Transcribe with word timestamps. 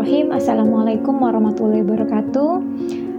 Bismillahirrahmanirrahim. 0.00 0.40
Assalamualaikum 0.40 1.14
warahmatullahi 1.20 1.84
wabarakatuh. 1.84 2.52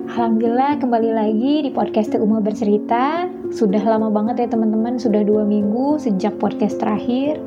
Alhamdulillah 0.09 0.81
kembali 0.81 1.11
lagi 1.13 1.53
di 1.61 1.69
podcast 1.69 2.17
Uma 2.17 2.41
Bercerita. 2.41 3.29
Sudah 3.53 3.85
lama 3.85 4.09
banget 4.09 4.41
ya 4.41 4.57
teman-teman. 4.57 4.97
Sudah 4.97 5.21
dua 5.21 5.45
minggu 5.45 6.01
sejak 6.01 6.41
podcast 6.41 6.81
terakhir. 6.81 7.37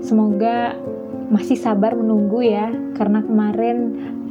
Semoga 0.00 0.80
masih 1.28 1.60
sabar 1.60 1.92
menunggu 1.92 2.40
ya 2.40 2.72
Karena 2.96 3.20
kemarin 3.20 3.76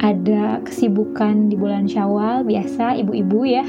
ada 0.02 0.58
kesibukan 0.66 1.46
di 1.46 1.54
bulan 1.54 1.86
syawal. 1.86 2.42
Biasa 2.42 2.98
ibu-ibu 2.98 3.46
ya 3.46 3.62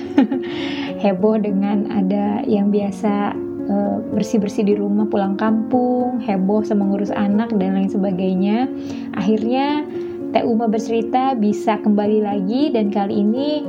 Heboh 1.05 1.37
dengan 1.45 1.93
ada 1.93 2.41
yang 2.49 2.73
biasa 2.73 3.37
eh, 3.69 3.97
bersih-bersih 4.17 4.65
di 4.65 4.73
rumah 4.73 5.05
pulang 5.05 5.37
kampung, 5.37 6.25
heboh 6.25 6.65
sama 6.65 6.89
ngurus 6.89 7.13
anak 7.13 7.53
dan 7.61 7.77
lain 7.77 7.93
sebagainya. 7.93 8.65
Akhirnya 9.13 9.85
Teh 10.31 10.47
Uma 10.47 10.71
bercerita 10.71 11.35
bisa 11.35 11.75
kembali 11.83 12.23
lagi 12.23 12.71
dan 12.71 12.87
kali 12.87 13.19
ini 13.19 13.67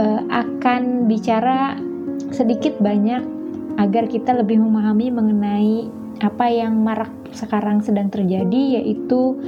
uh, 0.00 0.24
akan 0.32 1.04
bicara 1.04 1.76
sedikit 2.32 2.76
banyak 2.80 3.20
agar 3.76 4.08
kita 4.08 4.32
lebih 4.32 4.58
memahami 4.58 5.12
mengenai 5.12 5.74
apa 6.24 6.50
yang 6.50 6.82
marak 6.82 7.12
sekarang 7.30 7.78
sedang 7.84 8.10
terjadi 8.10 8.82
yaitu 8.82 9.38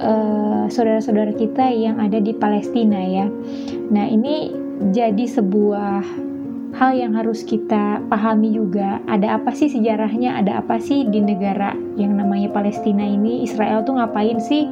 saudara 0.00 0.72
saudara-saudara 0.72 1.32
kita 1.36 1.66
yang 1.76 2.00
ada 2.00 2.16
di 2.24 2.32
Palestina 2.32 2.96
ya. 3.04 3.28
Nah, 3.92 4.08
ini 4.08 4.48
jadi 4.96 5.28
sebuah 5.28 6.00
hal 6.72 6.96
yang 6.96 7.12
harus 7.18 7.44
kita 7.44 8.00
pahami 8.08 8.56
juga. 8.56 9.02
Ada 9.04 9.36
apa 9.36 9.52
sih 9.52 9.68
sejarahnya? 9.68 10.40
Ada 10.40 10.64
apa 10.64 10.80
sih 10.80 11.04
di 11.04 11.20
negara 11.20 11.76
yang 12.00 12.16
namanya 12.16 12.48
Palestina 12.48 13.04
ini? 13.04 13.44
Israel 13.44 13.84
tuh 13.84 14.00
ngapain 14.00 14.40
sih? 14.40 14.64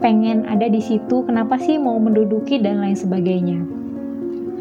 Pengen 0.00 0.48
ada 0.48 0.66
di 0.66 0.80
situ, 0.80 1.22
kenapa 1.28 1.60
sih 1.60 1.76
mau 1.76 2.00
menduduki 2.00 2.58
dan 2.58 2.80
lain 2.80 2.96
sebagainya. 2.96 3.60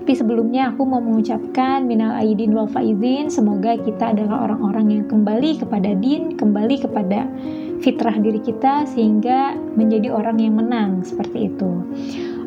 Tapi 0.04 0.26
sebelumnya 0.26 0.74
aku 0.74 0.90
mau 0.90 1.00
mengucapkan 1.00 1.86
minal 1.86 2.18
aidin 2.18 2.52
wal 2.52 2.68
faizin, 2.68 3.30
semoga 3.30 3.78
kita 3.78 4.12
adalah 4.12 4.50
orang-orang 4.50 5.00
yang 5.00 5.06
kembali 5.06 5.62
kepada 5.62 5.94
din, 5.96 6.34
kembali 6.34 6.82
kepada 6.82 7.30
fitrah 7.80 8.18
diri 8.18 8.42
kita 8.42 8.90
sehingga 8.90 9.56
menjadi 9.78 10.12
orang 10.12 10.42
yang 10.42 10.60
menang 10.60 11.06
seperti 11.06 11.54
itu. 11.54 11.72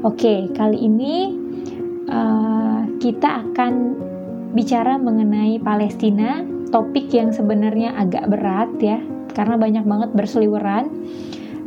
Oke, 0.02 0.50
kali 0.52 0.74
ini 0.74 1.38
uh, 2.10 2.82
kita 2.98 3.46
akan 3.46 3.94
bicara 4.52 4.98
mengenai 4.98 5.62
Palestina, 5.62 6.42
topik 6.74 7.14
yang 7.14 7.30
sebenarnya 7.30 7.94
agak 7.94 8.26
berat 8.26 8.74
ya, 8.82 8.98
karena 9.38 9.54
banyak 9.54 9.84
banget 9.86 10.10
berseliweran 10.18 10.90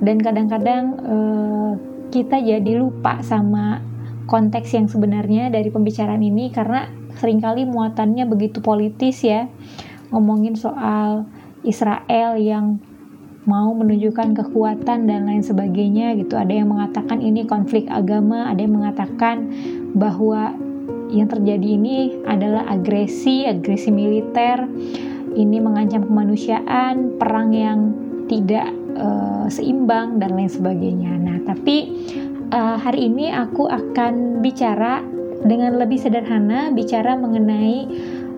dan 0.03 0.17
kadang-kadang 0.19 0.83
uh, 1.03 1.71
kita 2.11 2.39
jadi 2.39 2.79
lupa 2.79 3.19
sama 3.23 3.83
konteks 4.25 4.73
yang 4.73 4.87
sebenarnya 4.89 5.53
dari 5.53 5.69
pembicaraan 5.69 6.21
ini 6.21 6.49
karena 6.49 6.89
sering 7.15 7.39
kali 7.39 7.63
muatannya 7.63 8.25
begitu 8.27 8.59
politis 8.59 9.23
ya. 9.23 9.47
Ngomongin 10.11 10.57
soal 10.57 11.25
Israel 11.65 12.37
yang 12.37 12.79
mau 13.45 13.69
menunjukkan 13.77 14.33
kekuatan 14.33 15.05
dan 15.05 15.29
lain 15.29 15.45
sebagainya 15.45 16.17
gitu. 16.17 16.33
Ada 16.33 16.53
yang 16.65 16.73
mengatakan 16.73 17.21
ini 17.21 17.45
konflik 17.45 17.85
agama 17.89 18.49
ada 18.49 18.65
yang 18.65 18.73
mengatakan 18.81 19.53
bahwa 19.93 20.53
yang 21.13 21.29
terjadi 21.29 21.77
ini 21.77 22.17
adalah 22.25 22.65
agresi 22.65 23.45
agresi 23.45 23.93
militer. 23.93 24.65
Ini 25.35 25.59
mengancam 25.59 26.07
kemanusiaan 26.07 27.19
perang 27.19 27.51
yang 27.51 27.79
tidak 28.31 28.71
uh, 28.97 29.45
seimbang 29.51 30.17
dan 30.17 30.33
lain 30.33 30.49
sebagainya. 30.49 31.15
Nah, 31.19 31.37
tapi 31.45 31.91
uh, 32.51 32.77
hari 32.79 33.11
ini 33.11 33.31
aku 33.31 33.67
akan 33.69 34.39
bicara 34.41 35.03
dengan 35.45 35.77
lebih 35.77 36.01
sederhana, 36.01 36.73
bicara 36.73 37.13
mengenai 37.13 37.85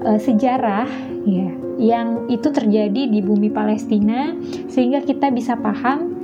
uh, 0.04 0.20
sejarah 0.20 0.90
ya 1.28 1.50
yang 1.78 2.26
itu 2.26 2.50
terjadi 2.50 3.06
di 3.06 3.22
bumi 3.22 3.54
Palestina 3.54 4.34
sehingga 4.66 5.06
kita 5.06 5.30
bisa 5.30 5.54
paham 5.62 6.18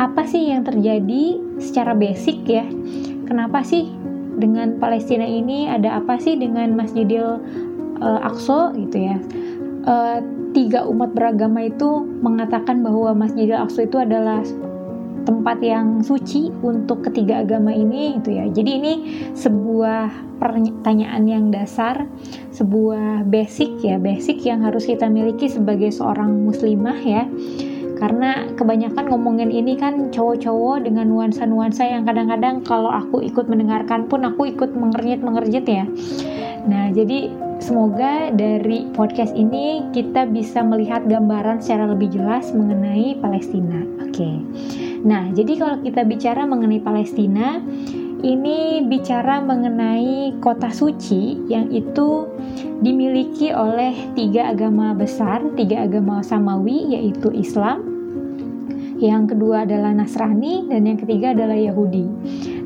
apa 0.00 0.24
sih 0.26 0.50
yang 0.50 0.64
terjadi 0.64 1.38
secara 1.60 1.92
basic 1.94 2.42
ya. 2.48 2.64
Kenapa 3.28 3.62
sih 3.62 3.92
dengan 4.40 4.80
Palestina 4.80 5.22
ini 5.22 5.70
ada 5.70 6.00
apa 6.02 6.18
sih 6.18 6.34
dengan 6.34 6.74
Masjidil 6.74 7.38
uh, 8.00 8.20
Aqsa 8.26 8.74
gitu 8.74 8.96
ya? 8.96 9.16
Uh, 9.84 10.18
tiga 10.54 10.86
umat 10.86 11.12
beragama 11.12 11.66
itu 11.66 12.06
mengatakan 12.22 12.80
bahwa 12.80 13.12
Masjidil 13.12 13.58
Aqsa 13.58 13.84
itu 13.84 13.98
adalah 13.98 14.40
tempat 15.24 15.58
yang 15.64 16.04
suci 16.04 16.52
untuk 16.62 17.02
ketiga 17.10 17.42
agama 17.42 17.72
ini 17.72 18.20
itu 18.20 18.36
ya. 18.38 18.46
Jadi 18.48 18.70
ini 18.78 18.92
sebuah 19.34 20.12
pertanyaan 20.38 21.24
yang 21.24 21.48
dasar, 21.48 22.04
sebuah 22.52 23.24
basic 23.28 23.80
ya, 23.80 23.96
basic 23.96 24.44
yang 24.44 24.62
harus 24.62 24.84
kita 24.84 25.08
miliki 25.08 25.48
sebagai 25.48 25.90
seorang 25.90 26.44
muslimah 26.44 27.00
ya. 27.00 27.24
Karena 27.94 28.44
kebanyakan 28.58 29.08
ngomongin 29.08 29.48
ini 29.48 29.80
kan 29.80 30.12
cowok-cowok 30.12 30.84
dengan 30.84 31.08
nuansa-nuansa 31.08 31.88
yang 31.88 32.04
kadang-kadang 32.04 32.60
kalau 32.60 32.92
aku 32.92 33.24
ikut 33.24 33.48
mendengarkan 33.48 34.04
pun 34.10 34.28
aku 34.28 34.50
ikut 34.50 34.76
mengernyit-mengernyit 34.76 35.64
ya. 35.64 35.86
Nah, 36.64 36.88
jadi 36.90 37.44
Semoga 37.62 38.28
dari 38.34 38.90
podcast 38.92 39.32
ini 39.32 39.88
kita 39.94 40.28
bisa 40.28 40.60
melihat 40.60 41.06
gambaran 41.06 41.62
secara 41.62 41.88
lebih 41.88 42.12
jelas 42.12 42.50
mengenai 42.50 43.16
Palestina. 43.22 43.78
Oke. 44.02 44.20
Okay. 44.20 44.36
Nah, 45.06 45.32
jadi 45.32 45.56
kalau 45.56 45.76
kita 45.80 46.02
bicara 46.02 46.42
mengenai 46.44 46.82
Palestina, 46.84 47.62
ini 48.20 48.82
bicara 48.84 49.40
mengenai 49.40 50.36
kota 50.44 50.68
suci 50.68 51.46
yang 51.48 51.72
itu 51.72 52.26
dimiliki 52.84 53.54
oleh 53.54 53.94
tiga 54.18 54.50
agama 54.52 54.92
besar, 54.92 55.40
tiga 55.54 55.88
agama 55.88 56.20
samawi 56.20 56.92
yaitu 56.92 57.32
Islam, 57.32 57.80
yang 59.00 59.24
kedua 59.24 59.64
adalah 59.64 59.94
Nasrani 59.94 60.68
dan 60.68 60.84
yang 60.84 60.98
ketiga 60.98 61.32
adalah 61.32 61.56
Yahudi. 61.56 62.04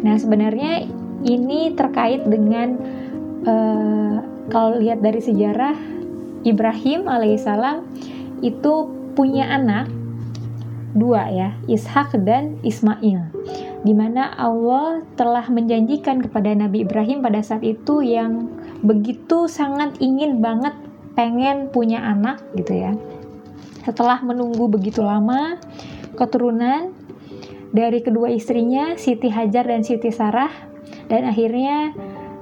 Nah, 0.01 0.19
sebenarnya 0.19 0.91
ini 1.23 1.77
terkait 1.79 2.27
dengan 2.27 2.98
uh, 3.44 4.16
kalau 4.49 4.81
lihat 4.81 5.04
dari 5.04 5.21
sejarah 5.21 5.76
Ibrahim 6.43 7.06
alaihissalam 7.06 7.84
itu 8.41 8.75
punya 9.19 9.50
anak 9.50 9.91
dua 10.94 11.28
ya 11.28 11.50
Ishak 11.69 12.16
dan 12.25 12.56
Ismail 12.65 13.28
di 13.87 13.94
mana 13.94 14.34
Allah 14.34 15.06
telah 15.15 15.47
menjanjikan 15.47 16.19
kepada 16.19 16.50
Nabi 16.54 16.82
Ibrahim 16.82 17.22
pada 17.22 17.38
saat 17.44 17.62
itu 17.62 18.03
yang 18.03 18.50
begitu 18.82 19.47
sangat 19.47 19.99
ingin 20.03 20.43
banget 20.43 20.75
pengen 21.15 21.70
punya 21.70 22.03
anak 22.03 22.43
gitu 22.55 22.78
ya. 22.78 22.94
Setelah 23.82 24.22
menunggu 24.22 24.70
begitu 24.70 25.03
lama 25.03 25.59
keturunan 26.19 26.94
dari 27.70 28.03
kedua 28.03 28.31
istrinya 28.31 28.99
Siti 28.99 29.31
Hajar 29.31 29.66
dan 29.66 29.82
Siti 29.87 30.10
Sarah 30.10 30.50
dan 31.06 31.26
akhirnya 31.26 31.94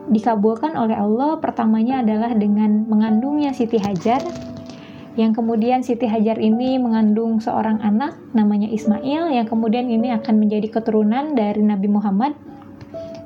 dikabulkan 0.06 0.78
oleh 0.78 0.94
Allah 0.94 1.38
pertamanya 1.42 2.02
adalah 2.02 2.32
dengan 2.34 2.86
mengandungnya 2.86 3.50
Siti 3.50 3.78
Hajar 3.78 4.22
yang 5.16 5.32
kemudian 5.32 5.80
Siti 5.80 6.04
Hajar 6.04 6.36
ini 6.36 6.76
mengandung 6.76 7.40
seorang 7.40 7.80
anak 7.80 8.20
namanya 8.36 8.68
Ismail 8.68 9.32
yang 9.32 9.48
kemudian 9.48 9.88
ini 9.88 10.12
akan 10.12 10.36
menjadi 10.36 10.68
keturunan 10.68 11.32
dari 11.32 11.64
Nabi 11.64 11.88
Muhammad 11.88 12.36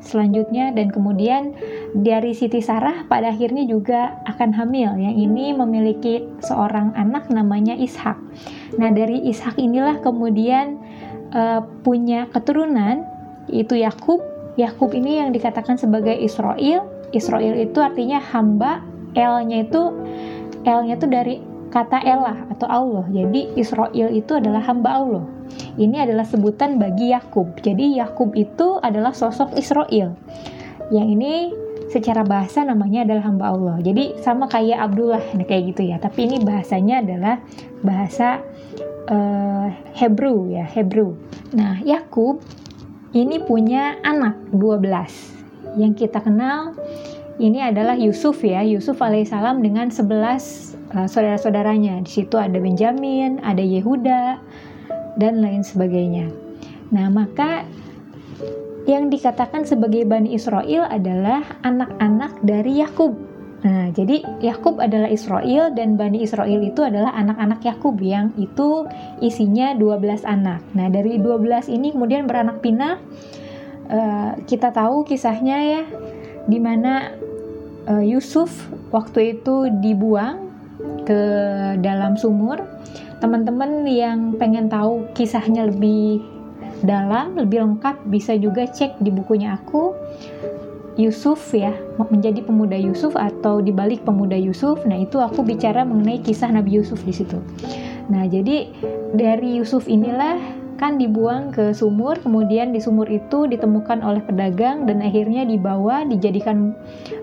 selanjutnya 0.01 0.73
dan 0.73 0.91
kemudian 0.91 1.55
dari 1.93 2.33
Siti 2.33 2.63
Sarah 2.63 3.07
pada 3.07 3.31
akhirnya 3.31 3.67
juga 3.69 4.23
akan 4.27 4.51
hamil 4.55 4.97
yang 4.99 5.15
ini 5.15 5.53
memiliki 5.55 6.27
seorang 6.43 6.97
anak 6.97 7.29
namanya 7.31 7.77
Ishak. 7.77 8.17
Nah 8.79 8.91
dari 8.91 9.27
Ishak 9.29 9.59
inilah 9.61 10.03
kemudian 10.03 10.81
uh, 11.35 11.63
punya 11.85 12.27
keturunan 12.31 13.07
yaitu 13.51 13.79
Yakub 13.83 14.23
Yakub 14.61 14.93
ini 14.93 15.21
yang 15.21 15.33
dikatakan 15.33 15.81
sebagai 15.81 16.15
Israel. 16.15 16.87
Israel 17.11 17.59
itu 17.59 17.81
artinya 17.83 18.23
hamba, 18.23 18.85
L-nya 19.17 19.67
itu 19.67 19.83
L-nya 20.63 20.95
itu 20.95 21.07
dari 21.09 21.41
kata 21.71 22.03
Elah 22.03 22.47
atau 22.53 22.67
Allah. 22.67 23.07
Jadi 23.09 23.55
Israel 23.57 24.11
itu 24.11 24.33
adalah 24.37 24.61
hamba 24.67 24.91
Allah. 24.93 25.25
Ini 25.79 26.05
adalah 26.07 26.27
sebutan 26.27 26.77
bagi 26.77 27.15
Yakub. 27.15 27.59
Jadi 27.63 27.99
Yakub 27.99 28.35
itu 28.37 28.79
adalah 28.83 29.15
sosok 29.15 29.55
Israel. 29.57 30.15
Yang 30.91 31.09
ini 31.17 31.35
secara 31.91 32.23
bahasa 32.23 32.63
namanya 32.63 33.03
adalah 33.07 33.25
hamba 33.27 33.45
Allah. 33.51 33.77
Jadi 33.83 34.19
sama 34.23 34.47
kayak 34.47 34.79
Abdullah 34.79 35.23
kayak 35.47 35.75
gitu 35.75 35.83
ya. 35.91 35.97
Tapi 35.99 36.27
ini 36.31 36.37
bahasanya 36.43 37.03
adalah 37.03 37.43
bahasa 37.83 38.43
uh, 39.11 39.67
Hebrew 39.95 40.51
ya, 40.51 40.67
Hebrew. 40.67 41.19
Nah, 41.55 41.83
Yakub 41.83 42.43
ini 43.11 43.43
punya 43.43 43.99
anak 44.07 44.39
12 44.55 45.79
yang 45.79 45.95
kita 45.95 46.23
kenal 46.23 46.75
ini 47.41 47.65
adalah 47.65 47.97
Yusuf 47.97 48.45
ya. 48.45 48.61
Yusuf 48.61 49.01
alaihissalam 49.01 49.65
dengan 49.65 49.89
11 49.89 50.03
uh, 50.93 51.09
saudara-saudaranya. 51.09 52.05
Di 52.05 52.11
situ 52.11 52.37
ada 52.37 52.61
Benjamin 52.61 53.41
ada 53.41 53.65
Yehuda 53.65 54.39
dan 55.17 55.41
lain 55.41 55.65
sebagainya. 55.65 56.29
Nah 56.93 57.09
maka 57.09 57.65
yang 58.85 59.09
dikatakan 59.09 59.65
sebagai 59.65 60.05
Bani 60.05 60.35
Israel 60.35 60.89
adalah 60.91 61.45
anak-anak 61.65 62.43
dari 62.45 62.83
Yakub. 62.83 63.30
Nah, 63.61 63.93
jadi 63.93 64.25
Yakub 64.41 64.81
adalah 64.81 65.13
Israel 65.13 65.69
dan 65.77 66.01
Bani 66.01 66.25
Israel 66.25 66.65
itu 66.65 66.81
adalah 66.81 67.13
anak-anak 67.13 67.61
Yakub 67.61 68.01
yang 68.01 68.33
itu 68.41 68.89
isinya 69.21 69.77
12 69.77 70.25
anak. 70.25 70.65
Nah, 70.73 70.89
dari 70.89 71.21
12 71.21 71.69
ini 71.69 71.93
kemudian 71.93 72.25
beranak 72.25 72.65
pinak. 72.65 73.01
Uh, 73.91 74.39
kita 74.47 74.71
tahu 74.71 75.03
kisahnya 75.03 75.59
ya, 75.67 75.83
di 76.47 76.63
mana 76.63 77.11
uh, 77.91 78.05
Yusuf 78.07 78.71
waktu 78.95 79.37
itu 79.37 79.67
dibuang 79.83 80.49
ke 81.05 81.21
dalam 81.83 82.15
sumur. 82.15 82.65
Teman-teman 83.21 83.85
yang 83.85 84.41
pengen 84.41 84.73
tahu 84.73 85.11
kisahnya 85.13 85.69
lebih 85.69 86.25
dalam, 86.81 87.37
lebih 87.37 87.61
lengkap 87.61 88.09
bisa 88.09 88.39
juga 88.41 88.65
cek 88.65 89.03
di 89.05 89.13
bukunya 89.13 89.59
aku 89.61 89.93
Yusuf 91.01 91.41
ya 91.57 91.73
menjadi 91.97 92.45
pemuda 92.45 92.77
Yusuf 92.77 93.17
atau 93.17 93.65
dibalik 93.65 94.05
pemuda 94.05 94.37
Yusuf. 94.37 94.85
Nah 94.85 95.01
itu 95.01 95.17
aku 95.17 95.41
bicara 95.41 95.81
mengenai 95.89 96.21
kisah 96.21 96.53
Nabi 96.53 96.77
Yusuf 96.77 97.01
di 97.09 97.17
situ. 97.17 97.41
Nah 98.13 98.29
jadi 98.29 98.69
dari 99.17 99.57
Yusuf 99.57 99.89
inilah 99.89 100.37
kan 100.81 100.97
dibuang 100.97 101.53
ke 101.53 101.77
sumur, 101.77 102.17
kemudian 102.25 102.73
di 102.73 102.81
sumur 102.81 103.05
itu 103.13 103.45
ditemukan 103.45 104.01
oleh 104.01 104.25
pedagang 104.25 104.89
dan 104.89 105.05
akhirnya 105.05 105.45
dibawa 105.45 106.09
dijadikan 106.09 106.73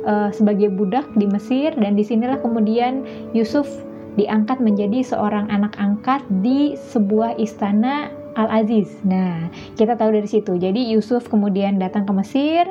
uh, 0.06 0.30
sebagai 0.30 0.70
budak 0.70 1.10
di 1.18 1.26
Mesir 1.26 1.74
dan 1.74 1.98
di 1.98 2.06
sinilah 2.06 2.38
kemudian 2.38 3.02
Yusuf 3.34 3.66
diangkat 4.14 4.62
menjadi 4.62 5.02
seorang 5.02 5.50
anak 5.50 5.74
angkat 5.82 6.22
di 6.46 6.78
sebuah 6.78 7.38
istana 7.42 8.14
Al-Aziz. 8.38 8.94
Nah, 9.02 9.50
kita 9.74 9.98
tahu 9.98 10.14
dari 10.14 10.30
situ. 10.30 10.62
Jadi 10.62 10.94
Yusuf 10.94 11.26
kemudian 11.26 11.82
datang 11.82 12.06
ke 12.06 12.14
Mesir. 12.14 12.70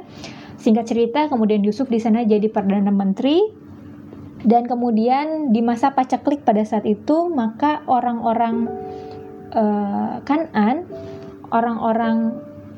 Singkat 0.57 0.87
cerita, 0.89 1.21
kemudian 1.29 1.61
Yusuf 1.63 1.89
di 1.89 2.01
sana 2.01 2.25
jadi 2.25 2.49
perdana 2.49 2.93
menteri. 2.93 3.45
Dan 4.47 4.69
kemudian 4.71 5.51
di 5.51 5.65
masa 5.65 5.97
pacaklik 5.97 6.47
pada 6.47 6.63
saat 6.63 6.87
itu, 6.87 7.27
maka 7.33 7.83
orang-orang 7.89 8.69
uh, 9.57 10.23
Kanan, 10.23 10.87
orang-orang 11.51 12.37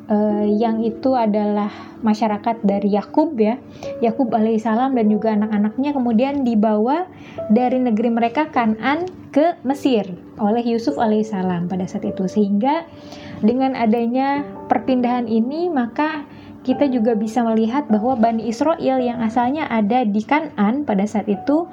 uh, 0.08 0.46
yang 0.48 0.80
itu 0.82 1.12
adalah 1.12 1.68
masyarakat 2.00 2.62
dari 2.64 2.94
Yakub 2.94 3.36
ya, 3.36 3.60
Yakub 4.00 4.32
alaihissalam 4.32 4.96
dan 4.96 5.06
juga 5.12 5.34
anak-anaknya 5.34 5.90
kemudian 5.92 6.46
dibawa 6.46 7.06
dari 7.52 7.82
negeri 7.82 8.10
mereka 8.10 8.48
Kanan 8.48 9.06
ke 9.28 9.60
Mesir 9.62 10.08
oleh 10.40 10.64
Yusuf 10.64 10.96
alaihissalam 10.96 11.68
pada 11.68 11.84
saat 11.84 12.06
itu 12.06 12.24
sehingga 12.30 12.86
dengan 13.44 13.76
adanya 13.76 14.42
perpindahan 14.70 15.28
ini 15.28 15.68
maka 15.68 16.24
kita 16.68 16.84
juga 16.92 17.16
bisa 17.16 17.40
melihat 17.40 17.88
bahwa 17.88 18.12
Bani 18.12 18.44
Israel 18.44 19.00
yang 19.00 19.24
asalnya 19.24 19.64
ada 19.72 20.04
di 20.04 20.20
Kanan 20.20 20.84
pada 20.84 21.08
saat 21.08 21.24
itu 21.24 21.64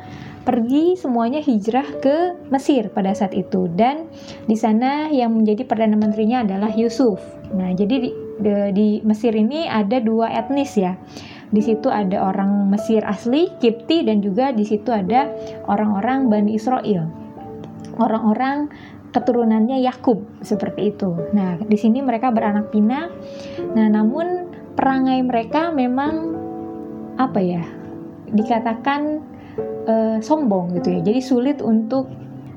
pergi 0.48 0.96
semuanya 0.96 1.44
hijrah 1.44 2.00
ke 2.00 2.48
Mesir 2.48 2.88
pada 2.96 3.12
saat 3.12 3.36
itu 3.36 3.68
dan 3.76 4.08
di 4.48 4.56
sana 4.56 5.12
yang 5.12 5.36
menjadi 5.36 5.68
perdana 5.68 6.00
menterinya 6.00 6.48
adalah 6.48 6.72
Yusuf. 6.72 7.20
Nah, 7.52 7.76
jadi 7.76 8.08
di, 8.08 8.10
di, 8.40 8.54
di 8.72 8.88
Mesir 9.04 9.36
ini 9.36 9.68
ada 9.68 10.00
dua 10.00 10.32
etnis 10.32 10.80
ya. 10.80 10.96
Di 11.52 11.60
situ 11.60 11.92
ada 11.92 12.32
orang 12.32 12.72
Mesir 12.72 13.04
asli, 13.04 13.52
Kipti 13.60 14.08
dan 14.08 14.24
juga 14.24 14.56
di 14.56 14.64
situ 14.64 14.96
ada 14.96 15.28
orang-orang 15.68 16.32
Bani 16.32 16.56
Israel. 16.56 17.12
Orang-orang 18.00 18.72
keturunannya 19.16 19.80
Yakub 19.80 20.28
seperti 20.44 20.92
itu. 20.92 21.16
Nah, 21.32 21.56
di 21.56 21.80
sini 21.80 22.04
mereka 22.04 22.36
beranak 22.36 22.76
pinak. 22.76 23.08
Nah, 23.72 23.88
namun 23.88 24.45
perangai 24.76 25.24
mereka 25.24 25.72
memang 25.72 26.36
apa 27.16 27.40
ya? 27.40 27.64
Dikatakan 28.32 29.02
uh, 29.88 30.18
sombong 30.20 30.76
gitu 30.80 31.00
ya. 31.00 31.02
Jadi 31.02 31.20
sulit 31.24 31.58
untuk 31.64 32.12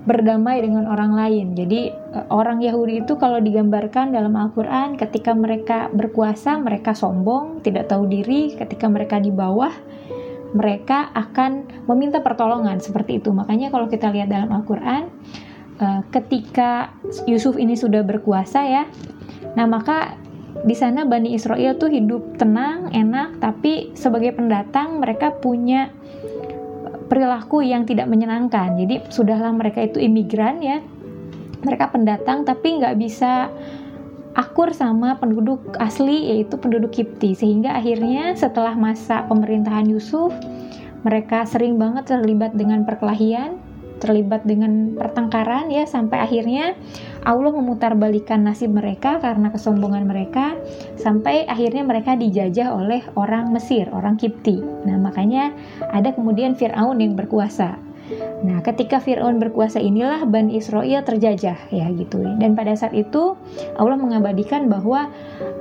berdamai 0.09 0.65
dengan 0.65 0.89
orang 0.89 1.13
lain. 1.13 1.47
Jadi 1.55 1.93
uh, 1.93 2.27
orang 2.33 2.65
Yahudi 2.65 3.07
itu 3.07 3.15
kalau 3.21 3.39
digambarkan 3.39 4.11
dalam 4.11 4.35
Al-Qur'an 4.35 4.97
ketika 4.99 5.37
mereka 5.37 5.93
berkuasa, 5.93 6.57
mereka 6.59 6.97
sombong, 6.97 7.61
tidak 7.63 7.93
tahu 7.93 8.09
diri, 8.09 8.57
ketika 8.57 8.89
mereka 8.89 9.21
di 9.21 9.31
bawah 9.31 9.73
mereka 10.49 11.13
akan 11.13 11.69
meminta 11.85 12.25
pertolongan 12.25 12.81
seperti 12.81 13.21
itu. 13.21 13.37
Makanya 13.37 13.69
kalau 13.69 13.85
kita 13.85 14.09
lihat 14.09 14.33
dalam 14.33 14.49
Al-Qur'an 14.49 15.13
uh, 15.77 16.01
ketika 16.09 16.93
Yusuf 17.29 17.61
ini 17.61 17.77
sudah 17.77 18.01
berkuasa 18.01 18.65
ya. 18.65 18.85
Nah, 19.57 19.69
maka 19.69 20.17
di 20.67 20.75
sana 20.75 21.07
Bani 21.07 21.33
Israel 21.37 21.79
tuh 21.79 21.93
hidup 21.93 22.41
tenang, 22.41 22.91
enak, 22.91 23.39
tapi 23.39 23.95
sebagai 23.95 24.35
pendatang 24.35 24.99
mereka 24.99 25.31
punya 25.31 25.93
perilaku 27.09 27.65
yang 27.65 27.87
tidak 27.89 28.11
menyenangkan. 28.11 28.77
Jadi 28.77 29.07
sudahlah 29.09 29.55
mereka 29.55 29.87
itu 29.87 30.03
imigran 30.03 30.61
ya, 30.61 30.83
mereka 31.63 31.91
pendatang 31.95 32.43
tapi 32.45 32.79
nggak 32.79 32.99
bisa 32.99 33.49
akur 34.39 34.71
sama 34.71 35.19
penduduk 35.19 35.63
asli 35.83 36.31
yaitu 36.35 36.59
penduduk 36.59 36.95
Kipti. 36.95 37.35
Sehingga 37.35 37.75
akhirnya 37.79 38.35
setelah 38.35 38.75
masa 38.75 39.27
pemerintahan 39.27 39.89
Yusuf 39.89 40.31
mereka 41.07 41.47
sering 41.47 41.79
banget 41.79 42.11
terlibat 42.11 42.55
dengan 42.59 42.83
perkelahian 42.83 43.59
terlibat 43.99 44.47
dengan 44.47 44.95
pertengkaran 44.95 45.69
ya 45.69 45.85
sampai 45.85 46.23
akhirnya 46.23 46.75
Allah 47.27 47.51
memutarbalikan 47.51 48.47
nasib 48.47 48.73
mereka 48.73 49.19
karena 49.19 49.51
kesombongan 49.51 50.07
mereka 50.07 50.55
sampai 50.97 51.45
akhirnya 51.45 51.85
mereka 51.85 52.15
dijajah 52.15 52.73
oleh 52.73 53.03
orang 53.19 53.51
Mesir, 53.51 53.91
orang 53.91 54.17
Kipti. 54.17 54.63
Nah, 54.63 54.97
makanya 54.97 55.53
ada 55.93 56.15
kemudian 56.15 56.55
Firaun 56.55 57.03
yang 57.03 57.19
berkuasa. 57.19 57.77
Nah, 58.41 58.65
ketika 58.65 59.03
Firaun 59.03 59.37
berkuasa 59.37 59.83
inilah 59.83 60.25
Bani 60.25 60.57
Israel 60.57 61.05
terjajah 61.05 61.59
ya 61.69 61.87
gitu. 61.93 62.25
Dan 62.41 62.57
pada 62.57 62.73
saat 62.73 62.97
itu 62.97 63.37
Allah 63.77 64.01
mengabadikan 64.01 64.71
bahwa 64.73 65.13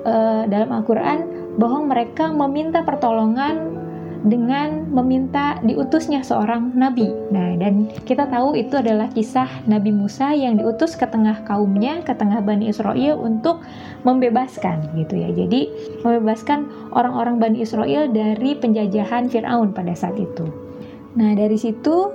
uh, 0.07 0.47
dalam 0.47 0.71
Al-Qur'an 0.71 1.27
bahwa 1.57 1.89
mereka 1.89 2.29
meminta 2.31 2.85
pertolongan 2.85 3.86
dengan 4.27 4.87
meminta 4.91 5.59
diutusnya 5.63 6.21
seorang 6.21 6.75
nabi. 6.75 7.09
Nah, 7.31 7.55
dan 7.57 7.89
kita 8.05 8.27
tahu 8.29 8.53
itu 8.53 8.77
adalah 8.77 9.09
kisah 9.11 9.47
Nabi 9.65 9.89
Musa 9.95 10.35
yang 10.35 10.59
diutus 10.59 10.93
ke 10.93 11.07
tengah 11.09 11.41
kaumnya, 11.47 12.05
ke 12.05 12.13
tengah 12.13 12.43
Bani 12.43 12.69
Israel 12.69 13.17
untuk 13.17 13.63
membebaskan 14.05 14.93
gitu 14.99 15.17
ya. 15.17 15.33
Jadi, 15.33 15.71
membebaskan 16.05 16.67
orang-orang 16.93 17.41
Bani 17.41 17.57
Israel 17.63 18.11
dari 18.11 18.53
penjajahan 18.55 19.31
Firaun 19.31 19.73
pada 19.73 19.97
saat 19.97 20.15
itu. 20.19 20.45
Nah, 21.17 21.33
dari 21.33 21.57
situ 21.57 22.13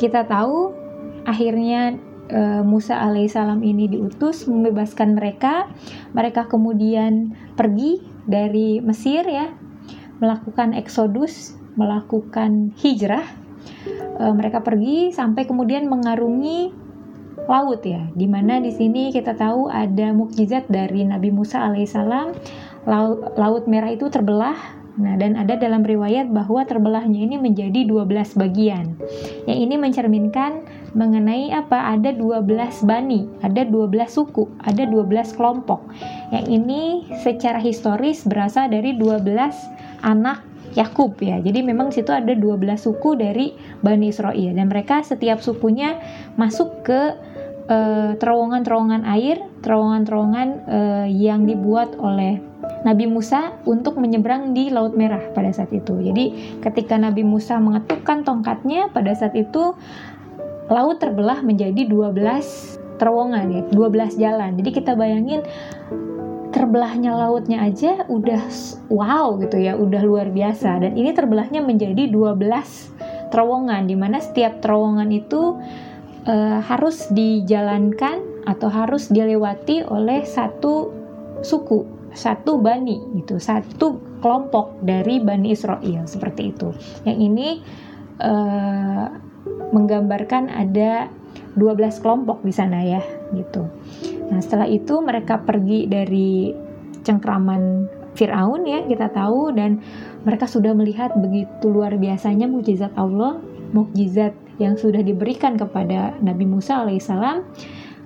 kita 0.00 0.24
tahu 0.24 0.72
akhirnya 1.28 2.00
e, 2.32 2.64
Musa 2.64 2.96
alaihissalam 2.96 3.60
ini 3.60 3.90
diutus 3.92 4.48
membebaskan 4.48 5.12
mereka. 5.12 5.68
Mereka 6.16 6.48
kemudian 6.48 7.36
pergi 7.58 8.00
dari 8.24 8.80
Mesir 8.80 9.28
ya 9.28 9.59
melakukan 10.20 10.76
eksodus, 10.76 11.56
melakukan 11.74 12.70
hijrah. 12.78 13.24
E, 14.20 14.24
mereka 14.36 14.60
pergi 14.60 15.10
sampai 15.10 15.48
kemudian 15.48 15.88
mengarungi 15.88 16.70
laut 17.48 17.82
ya, 17.82 18.06
di 18.12 18.28
mana 18.28 18.60
di 18.60 18.70
sini 18.70 19.10
kita 19.10 19.34
tahu 19.34 19.72
ada 19.72 20.12
mukjizat 20.12 20.68
dari 20.68 21.02
Nabi 21.08 21.32
Musa 21.32 21.64
alaihissalam. 21.64 22.36
Laut, 22.88 23.36
laut 23.36 23.64
merah 23.68 23.92
itu 23.92 24.08
terbelah 24.08 24.80
Nah, 25.00 25.16
dan 25.16 25.38
ada 25.38 25.56
dalam 25.56 25.80
riwayat 25.80 26.28
bahwa 26.28 26.60
terbelahnya 26.66 27.24
ini 27.24 27.40
menjadi 27.40 27.88
12 27.88 28.36
bagian. 28.36 28.98
Yang 29.48 29.58
ini 29.64 29.74
mencerminkan 29.80 30.66
mengenai 30.92 31.54
apa? 31.56 31.96
Ada 31.96 32.12
12 32.12 32.84
bani, 32.84 33.24
ada 33.40 33.64
12 33.64 34.10
suku, 34.10 34.44
ada 34.60 34.84
12 34.84 35.32
kelompok. 35.32 35.80
Yang 36.34 36.46
ini 36.52 36.82
secara 37.22 37.62
historis 37.62 38.28
berasal 38.28 38.68
dari 38.68 38.92
12 38.92 39.89
anak 40.02 40.44
Yakub 40.78 41.18
ya. 41.18 41.42
Jadi 41.42 41.66
memang 41.66 41.90
situ 41.90 42.14
ada 42.14 42.30
12 42.30 42.62
suku 42.78 43.18
dari 43.18 43.54
Bani 43.82 44.10
Israel 44.10 44.54
dan 44.54 44.70
mereka 44.70 45.02
setiap 45.02 45.42
sukunya 45.42 45.98
masuk 46.38 46.86
ke 46.86 47.00
eh, 47.66 48.10
terowongan-terowongan 48.14 49.02
air, 49.06 49.42
terowongan-terowongan 49.62 50.48
uh, 50.66 51.06
yang 51.06 51.44
dibuat 51.44 51.94
oleh 52.00 52.40
Nabi 52.80 53.04
Musa 53.04 53.60
untuk 53.68 54.00
menyeberang 54.00 54.56
di 54.56 54.72
Laut 54.72 54.96
Merah 54.96 55.20
pada 55.36 55.52
saat 55.52 55.68
itu. 55.74 56.00
Jadi 56.00 56.56
ketika 56.64 56.96
Nabi 56.96 57.26
Musa 57.26 57.60
mengetukkan 57.60 58.24
tongkatnya 58.24 58.88
pada 58.88 59.12
saat 59.12 59.36
itu 59.36 59.76
laut 60.70 60.96
terbelah 61.02 61.44
menjadi 61.44 61.84
12 61.84 62.16
terowongan 62.96 63.44
ya, 63.52 63.60
12 63.68 64.16
jalan. 64.22 64.50
Jadi 64.56 64.70
kita 64.72 64.92
bayangin 64.96 65.44
terbelahnya 66.50 67.14
lautnya 67.14 67.62
aja 67.62 68.04
udah 68.06 68.42
wow 68.90 69.38
gitu 69.38 69.56
ya, 69.58 69.78
udah 69.78 70.02
luar 70.02 70.28
biasa. 70.30 70.82
Dan 70.82 70.98
ini 70.98 71.14
terbelahnya 71.14 71.62
menjadi 71.62 72.10
12 72.10 73.30
terowongan 73.30 73.86
di 73.86 73.96
mana 73.96 74.18
setiap 74.18 74.58
terowongan 74.58 75.08
itu 75.14 75.56
uh, 76.26 76.58
harus 76.60 77.08
dijalankan 77.14 78.44
atau 78.44 78.68
harus 78.68 79.08
dilewati 79.08 79.86
oleh 79.86 80.26
satu 80.26 80.90
suku 81.40 81.86
satu 82.10 82.58
bani 82.58 82.98
gitu 83.22 83.38
satu 83.38 84.02
kelompok 84.18 84.82
dari 84.82 85.22
bani 85.22 85.54
Israel 85.54 86.04
seperti 86.10 86.50
itu 86.50 86.74
yang 87.06 87.22
ini 87.22 87.62
uh, 88.18 89.06
menggambarkan 89.70 90.50
ada 90.50 91.06
12 91.54 92.02
kelompok 92.02 92.42
di 92.42 92.50
sana 92.50 92.82
ya 92.82 93.02
gitu 93.30 93.70
nah 94.30 94.38
setelah 94.38 94.70
itu 94.70 95.02
mereka 95.02 95.42
pergi 95.42 95.90
dari 95.90 96.54
cengkraman 97.02 97.86
Fir'aun 98.14 98.66
ya 98.66 98.82
kita 98.86 99.10
tahu 99.10 99.54
dan 99.54 99.82
mereka 100.26 100.46
sudah 100.46 100.74
melihat 100.74 101.14
begitu 101.18 101.70
luar 101.70 101.94
biasanya 101.98 102.50
mukjizat 102.50 102.94
Allah 102.98 103.38
mukjizat 103.70 104.34
yang 104.58 104.74
sudah 104.74 105.00
diberikan 105.00 105.54
kepada 105.56 106.14
Nabi 106.20 106.44
Musa 106.44 106.82
alaihissalam 106.82 107.46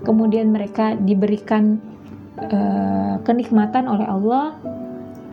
kemudian 0.04 0.52
mereka 0.52 0.94
diberikan 0.94 1.80
uh, 2.38 3.16
kenikmatan 3.24 3.88
oleh 3.88 4.06
Allah 4.06 4.58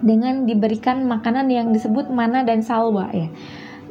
dengan 0.02 0.50
diberikan 0.50 1.06
makanan 1.06 1.50
yang 1.50 1.70
disebut 1.70 2.10
mana 2.10 2.42
dan 2.42 2.66
salwa 2.66 3.10
ya. 3.14 3.30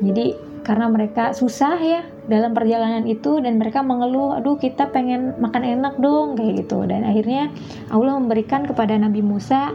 Jadi 0.02 0.34
karena 0.66 0.90
mereka 0.90 1.30
susah 1.32 1.78
ya 1.78 2.02
dalam 2.30 2.54
perjalanan 2.54 3.02
itu 3.10 3.42
dan 3.42 3.58
mereka 3.58 3.82
mengeluh, 3.82 4.38
aduh 4.38 4.54
kita 4.54 4.88
pengen 4.94 5.34
makan 5.42 5.66
enak 5.66 5.98
dong 5.98 6.38
kayak 6.38 6.62
gitu. 6.64 6.86
Dan 6.86 7.02
akhirnya 7.02 7.50
Allah 7.90 8.14
memberikan 8.16 8.62
kepada 8.62 8.94
Nabi 8.94 9.20
Musa 9.20 9.74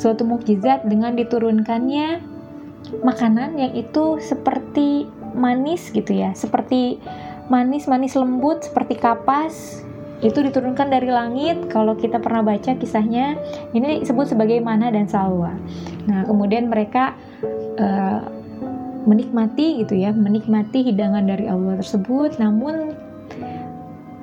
suatu 0.00 0.24
mukjizat 0.24 0.88
dengan 0.88 1.12
diturunkannya 1.12 2.24
makanan 3.04 3.60
yang 3.60 3.76
itu 3.76 4.16
seperti 4.18 5.04
manis 5.36 5.92
gitu 5.92 6.16
ya, 6.16 6.32
seperti 6.32 6.96
manis-manis 7.52 8.16
lembut 8.16 8.64
seperti 8.64 8.96
kapas. 8.96 9.84
Itu 10.20 10.44
diturunkan 10.44 10.92
dari 10.92 11.08
langit. 11.08 11.72
Kalau 11.72 11.96
kita 11.96 12.20
pernah 12.20 12.44
baca 12.44 12.76
kisahnya 12.76 13.40
ini 13.72 14.04
disebut 14.04 14.36
sebagai 14.36 14.60
mana 14.60 14.92
dan 14.92 15.08
salwa. 15.08 15.56
Nah 16.04 16.28
kemudian 16.28 16.68
mereka 16.68 17.16
uh, 17.80 18.39
menikmati 19.08 19.80
gitu 19.84 19.96
ya 19.96 20.12
menikmati 20.12 20.84
hidangan 20.84 21.24
dari 21.28 21.48
Allah 21.48 21.80
tersebut. 21.80 22.36
Namun 22.36 22.96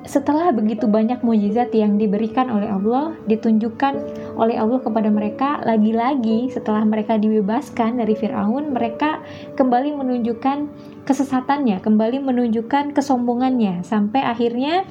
setelah 0.08 0.48
begitu 0.56 0.88
banyak 0.88 1.20
mujizat 1.20 1.68
yang 1.76 2.00
diberikan 2.00 2.48
oleh 2.48 2.72
Allah, 2.72 3.12
ditunjukkan 3.28 3.94
oleh 4.40 4.56
Allah 4.56 4.80
kepada 4.80 5.12
mereka, 5.12 5.60
lagi-lagi 5.68 6.48
setelah 6.48 6.80
mereka 6.88 7.20
dibebaskan 7.20 8.00
dari 8.00 8.16
Firaun, 8.16 8.72
mereka 8.72 9.20
kembali 9.60 9.92
menunjukkan 10.00 10.64
kesesatannya, 11.04 11.84
kembali 11.84 12.24
menunjukkan 12.24 12.96
kesombongannya, 12.96 13.84
sampai 13.84 14.24
akhirnya 14.24 14.88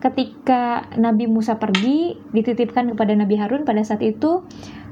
ketika 0.00 0.88
Nabi 0.96 1.28
Musa 1.28 1.60
pergi 1.60 2.16
dititipkan 2.32 2.96
kepada 2.96 3.12
Nabi 3.16 3.36
Harun 3.36 3.68
pada 3.68 3.84
saat 3.84 4.00
itu 4.00 4.44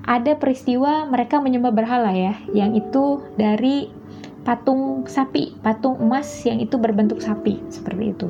ada 0.04 0.34
peristiwa 0.36 1.04
mereka 1.08 1.38
menyembah 1.38 1.70
berhala 1.70 2.10
ya 2.16 2.34
yang 2.56 2.74
itu 2.74 3.22
dari 3.36 4.01
patung 4.42 5.06
sapi 5.06 5.54
patung 5.62 5.98
emas 6.02 6.26
yang 6.42 6.58
itu 6.58 6.74
berbentuk 6.78 7.22
sapi 7.22 7.62
seperti 7.70 8.04
itu. 8.10 8.28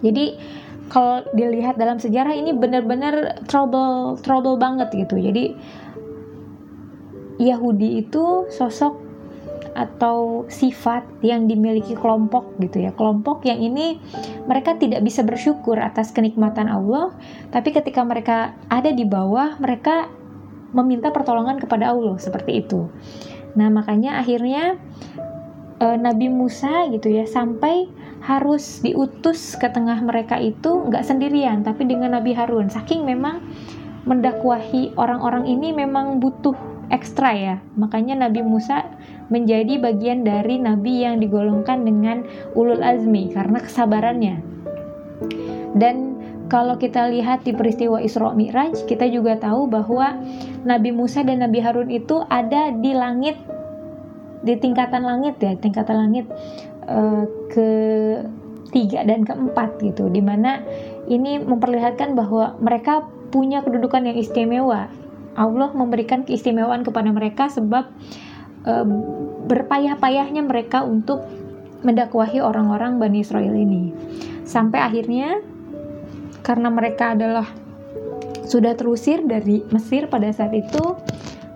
Jadi 0.00 0.24
kalau 0.90 1.22
dilihat 1.34 1.78
dalam 1.78 2.02
sejarah 2.02 2.34
ini 2.34 2.50
benar-benar 2.54 3.46
trouble 3.46 4.18
trouble 4.22 4.58
banget 4.58 4.90
gitu. 4.94 5.18
Jadi 5.18 5.54
Yahudi 7.40 8.04
itu 8.04 8.50
sosok 8.52 9.10
atau 9.70 10.44
sifat 10.50 11.06
yang 11.22 11.46
dimiliki 11.46 11.94
kelompok 11.94 12.58
gitu 12.58 12.82
ya. 12.82 12.90
Kelompok 12.94 13.46
yang 13.46 13.62
ini 13.62 14.02
mereka 14.50 14.74
tidak 14.78 15.02
bisa 15.06 15.22
bersyukur 15.22 15.78
atas 15.78 16.10
kenikmatan 16.10 16.66
Allah 16.66 17.14
tapi 17.54 17.70
ketika 17.70 18.02
mereka 18.02 18.58
ada 18.66 18.90
di 18.90 19.06
bawah 19.06 19.58
mereka 19.62 20.10
meminta 20.70 21.10
pertolongan 21.10 21.58
kepada 21.58 21.90
Allah 21.90 22.18
seperti 22.18 22.62
itu 22.62 22.86
nah 23.54 23.68
makanya 23.72 24.20
akhirnya 24.22 24.78
e, 25.78 25.86
Nabi 25.98 26.30
Musa 26.30 26.90
gitu 26.92 27.10
ya 27.10 27.26
sampai 27.26 27.88
harus 28.20 28.84
diutus 28.84 29.56
ke 29.56 29.66
tengah 29.72 29.96
mereka 30.04 30.36
itu 30.36 30.86
nggak 30.90 31.06
sendirian 31.06 31.64
tapi 31.64 31.88
dengan 31.88 32.14
Nabi 32.14 32.36
Harun 32.36 32.68
saking 32.68 33.08
memang 33.08 33.40
mendakwahi 34.04 34.96
orang-orang 34.96 35.48
ini 35.48 35.72
memang 35.72 36.20
butuh 36.20 36.56
ekstra 36.92 37.32
ya 37.32 37.56
makanya 37.78 38.28
Nabi 38.28 38.44
Musa 38.44 38.84
menjadi 39.30 39.78
bagian 39.78 40.26
dari 40.26 40.58
nabi 40.58 41.06
yang 41.06 41.22
digolongkan 41.22 41.86
dengan 41.86 42.26
ulul 42.58 42.82
azmi 42.82 43.30
karena 43.30 43.62
kesabarannya. 43.62 44.42
Dan 45.78 46.19
kalau 46.50 46.74
kita 46.76 47.06
lihat 47.06 47.46
di 47.46 47.54
peristiwa 47.54 48.02
Isra 48.02 48.34
Mi'raj, 48.34 48.82
kita 48.90 49.06
juga 49.06 49.38
tahu 49.38 49.70
bahwa 49.70 50.18
Nabi 50.66 50.90
Musa 50.90 51.22
dan 51.22 51.46
Nabi 51.46 51.62
Harun 51.62 51.88
itu 51.88 52.26
ada 52.26 52.74
di 52.74 52.90
langit 52.90 53.38
di 54.42 54.58
tingkatan 54.58 55.06
langit 55.06 55.38
ya, 55.38 55.54
tingkatan 55.54 55.96
langit 55.96 56.26
uh, 56.90 57.22
ke 57.54 57.68
tiga 58.74 59.06
dan 59.06 59.22
keempat 59.22 59.78
gitu, 59.78 60.10
di 60.10 60.18
mana 60.18 60.58
ini 61.06 61.38
memperlihatkan 61.38 62.18
bahwa 62.18 62.58
mereka 62.58 63.06
punya 63.30 63.62
kedudukan 63.62 64.10
yang 64.10 64.18
istimewa. 64.18 64.90
Allah 65.38 65.70
memberikan 65.70 66.26
keistimewaan 66.26 66.82
kepada 66.82 67.14
mereka 67.14 67.46
sebab 67.46 67.94
uh, 68.66 68.86
berpayah-payahnya 69.46 70.42
mereka 70.42 70.82
untuk 70.82 71.22
mendakwahi 71.86 72.42
orang-orang 72.42 72.98
Bani 72.98 73.22
Israel 73.22 73.54
ini. 73.54 73.94
Sampai 74.42 74.82
akhirnya 74.82 75.38
karena 76.50 76.66
mereka 76.66 77.14
adalah 77.14 77.46
sudah 78.42 78.74
terusir 78.74 79.22
dari 79.22 79.62
Mesir 79.70 80.10
pada 80.10 80.26
saat 80.34 80.50
itu, 80.50 80.82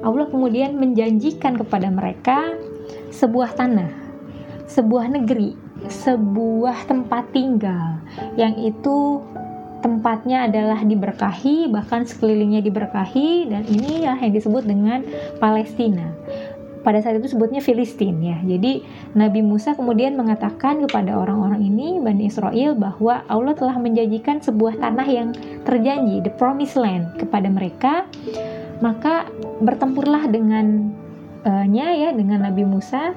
Allah 0.06 0.30
kemudian 0.30 0.78
menjanjikan 0.78 1.58
kepada 1.58 1.90
mereka 1.90 2.54
sebuah 3.10 3.58
tanah, 3.58 3.90
sebuah 4.70 5.10
negeri, 5.10 5.58
sebuah 5.90 6.86
tempat 6.86 7.26
tinggal. 7.34 7.98
Yang 8.38 8.70
itu 8.70 9.18
tempatnya 9.82 10.46
adalah 10.46 10.86
diberkahi, 10.86 11.74
bahkan 11.74 12.06
sekelilingnya 12.06 12.62
diberkahi, 12.62 13.50
dan 13.50 13.66
ini 13.66 14.06
ya 14.06 14.14
yang 14.14 14.30
disebut 14.30 14.62
dengan 14.62 15.02
Palestina 15.42 16.14
pada 16.84 17.00
saat 17.00 17.16
itu 17.16 17.32
sebutnya 17.32 17.64
Filistin 17.64 18.20
ya. 18.20 18.36
Jadi 18.44 18.84
Nabi 19.16 19.40
Musa 19.40 19.72
kemudian 19.72 20.14
mengatakan 20.14 20.84
kepada 20.84 21.16
orang-orang 21.16 21.64
ini 21.64 21.96
Bani 21.98 22.28
Israel 22.28 22.76
bahwa 22.76 23.24
Allah 23.26 23.56
telah 23.56 23.80
menjanjikan 23.80 24.44
sebuah 24.44 24.76
tanah 24.78 25.08
yang 25.08 25.32
terjanji, 25.64 26.20
the 26.20 26.30
promised 26.36 26.76
land 26.76 27.08
kepada 27.16 27.48
mereka. 27.48 28.04
Maka 28.84 29.32
bertempurlah 29.64 30.28
dengan 30.28 30.92
uh, 31.48 31.64
nya 31.64 31.96
ya 31.96 32.12
dengan 32.12 32.44
Nabi 32.44 32.68
Musa 32.68 33.16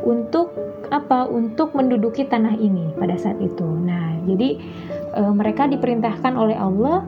untuk 0.00 0.56
apa? 0.88 1.28
Untuk 1.28 1.76
menduduki 1.76 2.24
tanah 2.24 2.56
ini 2.56 2.96
pada 2.96 3.20
saat 3.20 3.36
itu. 3.44 3.68
Nah, 3.68 4.16
jadi 4.24 4.56
uh, 5.20 5.32
mereka 5.36 5.68
diperintahkan 5.68 6.32
oleh 6.40 6.56
Allah 6.56 7.04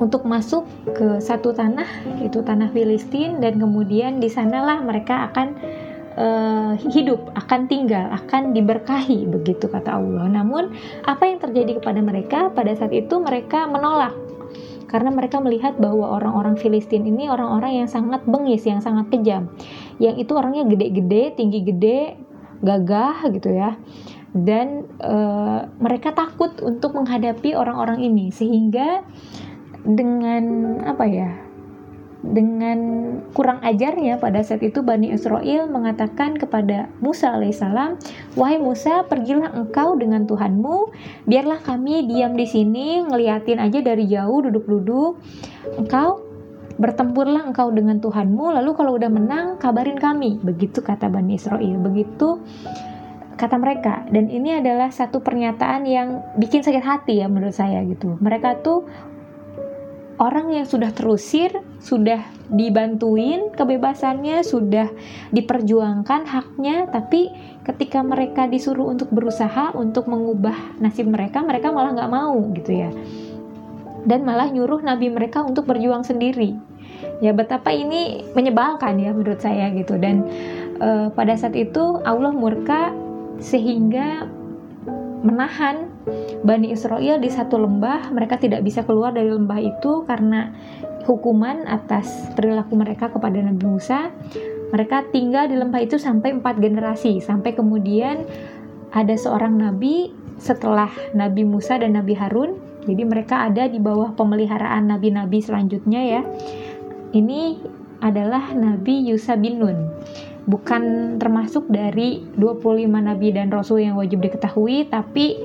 untuk 0.00 0.26
masuk 0.26 0.66
ke 0.94 1.22
satu 1.22 1.54
tanah 1.54 1.86
itu 2.22 2.42
tanah 2.42 2.70
Filistin 2.74 3.38
dan 3.38 3.58
kemudian 3.58 4.18
di 4.18 4.26
sanalah 4.30 4.82
mereka 4.82 5.30
akan 5.30 5.48
uh, 6.18 6.72
hidup, 6.78 7.30
akan 7.34 7.66
tinggal, 7.70 8.10
akan 8.10 8.54
diberkahi 8.54 9.26
begitu 9.28 9.66
kata 9.70 9.98
Allah. 9.98 10.26
Namun 10.30 10.74
apa 11.06 11.26
yang 11.26 11.38
terjadi 11.42 11.78
kepada 11.82 12.00
mereka 12.02 12.50
pada 12.50 12.74
saat 12.74 12.94
itu 12.94 13.18
mereka 13.22 13.66
menolak 13.66 14.14
karena 14.94 15.10
mereka 15.10 15.42
melihat 15.42 15.74
bahwa 15.74 16.06
orang-orang 16.06 16.54
Filistin 16.54 17.02
ini 17.02 17.26
orang-orang 17.26 17.82
yang 17.82 17.88
sangat 17.90 18.22
bengis, 18.30 18.62
yang 18.62 18.78
sangat 18.78 19.10
kejam. 19.10 19.50
Yang 19.98 20.22
itu 20.22 20.32
orangnya 20.38 20.70
gede-gede, 20.70 21.34
tinggi 21.34 21.66
gede, 21.66 22.14
gagah 22.62 23.26
gitu 23.34 23.50
ya. 23.50 23.74
Dan 24.34 24.86
uh, 25.02 25.66
mereka 25.82 26.14
takut 26.14 26.54
untuk 26.62 26.94
menghadapi 26.94 27.58
orang-orang 27.58 28.06
ini 28.06 28.30
sehingga 28.30 29.02
dengan 29.84 30.44
apa 30.82 31.04
ya 31.06 31.30
dengan 32.24 32.78
kurang 33.36 33.60
ajarnya 33.60 34.16
pada 34.16 34.40
saat 34.40 34.64
itu 34.64 34.80
Bani 34.80 35.12
Israel 35.12 35.68
mengatakan 35.68 36.40
kepada 36.40 36.88
Musa 37.04 37.36
alaihissalam, 37.36 38.00
wahai 38.32 38.56
Musa, 38.56 39.04
pergilah 39.04 39.52
engkau 39.52 39.92
dengan 40.00 40.24
Tuhanmu, 40.24 40.88
biarlah 41.28 41.60
kami 41.60 42.08
diam 42.08 42.32
di 42.32 42.48
sini 42.48 43.04
ngeliatin 43.04 43.60
aja 43.60 43.84
dari 43.84 44.08
jauh 44.08 44.40
duduk-duduk. 44.40 45.20
Engkau 45.76 46.24
bertempurlah 46.80 47.44
engkau 47.44 47.68
dengan 47.68 48.00
Tuhanmu, 48.00 48.56
lalu 48.56 48.72
kalau 48.72 48.96
udah 48.96 49.12
menang 49.12 49.60
kabarin 49.60 50.00
kami. 50.00 50.40
Begitu 50.40 50.80
kata 50.80 51.12
Bani 51.12 51.36
Israel. 51.36 51.76
Begitu 51.76 52.40
kata 53.34 53.58
mereka 53.58 54.06
dan 54.14 54.30
ini 54.30 54.62
adalah 54.62 54.94
satu 54.94 55.18
pernyataan 55.18 55.82
yang 55.90 56.22
bikin 56.38 56.62
sakit 56.62 56.86
hati 56.86 57.18
ya 57.20 57.26
menurut 57.26 57.52
saya 57.52 57.82
gitu. 57.82 58.14
Mereka 58.22 58.62
tuh 58.62 58.86
orang 60.18 60.54
yang 60.54 60.66
sudah 60.66 60.94
terusir, 60.94 61.50
sudah 61.82 62.22
dibantuin 62.52 63.50
kebebasannya, 63.54 64.44
sudah 64.46 64.90
diperjuangkan 65.34 66.22
haknya, 66.28 66.86
tapi 66.92 67.32
ketika 67.64 68.04
mereka 68.04 68.46
disuruh 68.46 68.92
untuk 68.92 69.10
berusaha 69.10 69.72
untuk 69.74 70.06
mengubah 70.06 70.78
nasib 70.78 71.08
mereka, 71.08 71.40
mereka 71.40 71.72
malah 71.72 71.96
nggak 71.96 72.12
mau 72.12 72.36
gitu 72.54 72.72
ya. 72.72 72.90
Dan 74.04 74.22
malah 74.28 74.52
nyuruh 74.52 74.84
nabi 74.84 75.08
mereka 75.08 75.40
untuk 75.40 75.64
berjuang 75.64 76.04
sendiri. 76.04 76.56
ya 77.22 77.30
betapa 77.30 77.70
ini 77.70 78.26
menyebalkan 78.34 78.98
ya 78.98 79.14
menurut 79.14 79.38
saya 79.38 79.70
gitu 79.70 79.96
dan 79.96 80.26
uh, 80.82 81.08
pada 81.14 81.38
saat 81.38 81.54
itu 81.54 82.02
Allah 82.02 82.34
murka 82.34 82.90
sehingga 83.38 84.26
menahan. 85.24 85.88
Bani 86.44 86.76
Israel 86.76 87.16
di 87.16 87.32
satu 87.32 87.56
lembah 87.56 88.12
mereka 88.12 88.36
tidak 88.36 88.60
bisa 88.60 88.84
keluar 88.84 89.16
dari 89.16 89.32
lembah 89.32 89.56
itu 89.64 90.04
karena 90.04 90.52
hukuman 91.08 91.64
atas 91.64 92.28
perilaku 92.36 92.76
mereka 92.76 93.08
kepada 93.08 93.40
Nabi 93.40 93.64
Musa. 93.64 94.12
Mereka 94.70 95.08
tinggal 95.08 95.48
di 95.48 95.56
lembah 95.56 95.80
itu 95.80 95.96
sampai 95.96 96.36
empat 96.36 96.60
generasi. 96.60 97.24
Sampai 97.24 97.56
kemudian 97.56 98.28
ada 98.92 99.16
seorang 99.16 99.56
nabi 99.56 100.12
setelah 100.36 100.92
Nabi 101.16 101.48
Musa 101.48 101.80
dan 101.80 101.96
Nabi 101.96 102.12
Harun. 102.12 102.60
Jadi 102.84 103.02
mereka 103.08 103.48
ada 103.48 103.64
di 103.64 103.80
bawah 103.80 104.12
pemeliharaan 104.12 104.92
nabi-nabi 104.92 105.40
selanjutnya 105.40 106.00
ya. 106.04 106.22
Ini 107.16 107.56
adalah 108.04 108.52
Nabi 108.52 109.08
Yusa 109.08 109.40
bin 109.40 109.64
Nun 109.64 109.78
bukan 110.44 111.16
termasuk 111.16 111.64
dari 111.72 112.20
25 112.36 112.84
nabi 112.88 113.32
dan 113.32 113.48
rasul 113.48 113.80
yang 113.80 113.96
wajib 113.96 114.20
diketahui 114.20 114.88
tapi 114.92 115.40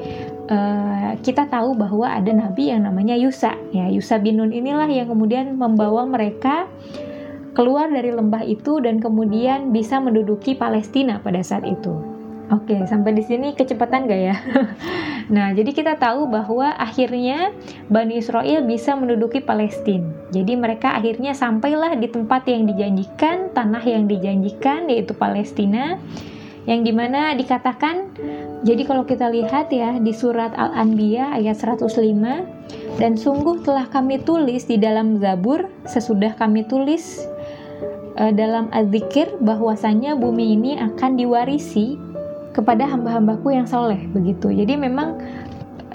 uh, 0.51 1.15
kita 1.23 1.47
tahu 1.47 1.75
bahwa 1.79 2.11
ada 2.11 2.31
nabi 2.35 2.71
yang 2.71 2.83
namanya 2.83 3.15
Yusa. 3.15 3.55
Ya 3.71 3.87
Yusa 3.87 4.19
bin 4.19 4.43
Nun 4.43 4.51
inilah 4.51 4.91
yang 4.91 5.07
kemudian 5.07 5.55
membawa 5.55 6.03
mereka 6.03 6.67
keluar 7.55 7.87
dari 7.87 8.11
lembah 8.11 8.43
itu 8.43 8.79
dan 8.83 8.99
kemudian 8.99 9.71
bisa 9.71 9.99
menduduki 10.03 10.55
Palestina 10.55 11.19
pada 11.23 11.39
saat 11.43 11.63
itu 11.63 12.18
Oke, 12.49 12.81
sampai 12.89 13.13
di 13.13 13.21
sini 13.21 13.53
kecepatan 13.53 14.09
gak 14.09 14.21
ya? 14.25 14.35
nah, 15.35 15.53
jadi 15.53 15.69
kita 15.69 16.01
tahu 16.01 16.25
bahwa 16.25 16.73
akhirnya 16.73 17.53
Bani 17.93 18.17
Israel 18.17 18.65
bisa 18.65 18.97
menduduki 18.97 19.37
Palestina. 19.37 20.09
Jadi 20.33 20.57
mereka 20.57 20.97
akhirnya 20.97 21.37
sampailah 21.37 21.93
di 22.01 22.09
tempat 22.09 22.49
yang 22.49 22.65
dijanjikan, 22.65 23.53
tanah 23.53 23.85
yang 23.85 24.09
dijanjikan 24.09 24.89
yaitu 24.89 25.13
Palestina. 25.13 26.01
Yang 26.65 26.89
di 26.89 26.93
mana 26.93 27.37
dikatakan, 27.37 28.17
jadi 28.65 28.81
kalau 28.81 29.05
kita 29.05 29.29
lihat 29.29 29.69
ya 29.69 30.01
di 30.01 30.13
surat 30.13 30.53
Al-Anbiya 30.57 31.37
ayat 31.37 31.57
105, 31.57 31.89
dan 32.97 33.13
sungguh 33.13 33.61
telah 33.61 33.85
kami 33.93 34.21
tulis 34.25 34.65
di 34.65 34.81
dalam 34.81 35.21
Zabur 35.21 35.69
sesudah 35.85 36.33
kami 36.33 36.65
tulis 36.65 37.25
uh, 38.19 38.33
dalam 38.35 38.67
Az-Zikir 38.75 39.39
bahwasanya 39.39 40.19
bumi 40.19 40.59
ini 40.59 40.71
akan 40.77 41.15
diwarisi 41.15 42.08
kepada 42.59 42.83
hamba-hambaku 42.91 43.55
yang 43.55 43.63
soleh 43.63 44.03
begitu. 44.11 44.51
Jadi 44.51 44.75
memang 44.75 45.15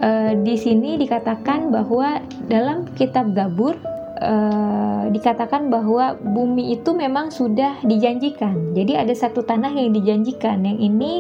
e, 0.01 0.33
di 0.41 0.57
sini 0.57 0.97
dikatakan 0.97 1.69
bahwa 1.69 2.25
dalam 2.49 2.89
kitab 2.97 3.37
Zabur 3.37 3.77
e, 4.17 4.35
dikatakan 5.13 5.69
bahwa 5.69 6.17
bumi 6.17 6.73
itu 6.73 6.97
memang 6.97 7.29
sudah 7.29 7.85
dijanjikan. 7.85 8.73
Jadi 8.73 8.97
ada 8.97 9.13
satu 9.13 9.45
tanah 9.45 9.77
yang 9.77 9.93
dijanjikan. 9.93 10.65
Yang 10.65 10.79
ini 10.81 11.13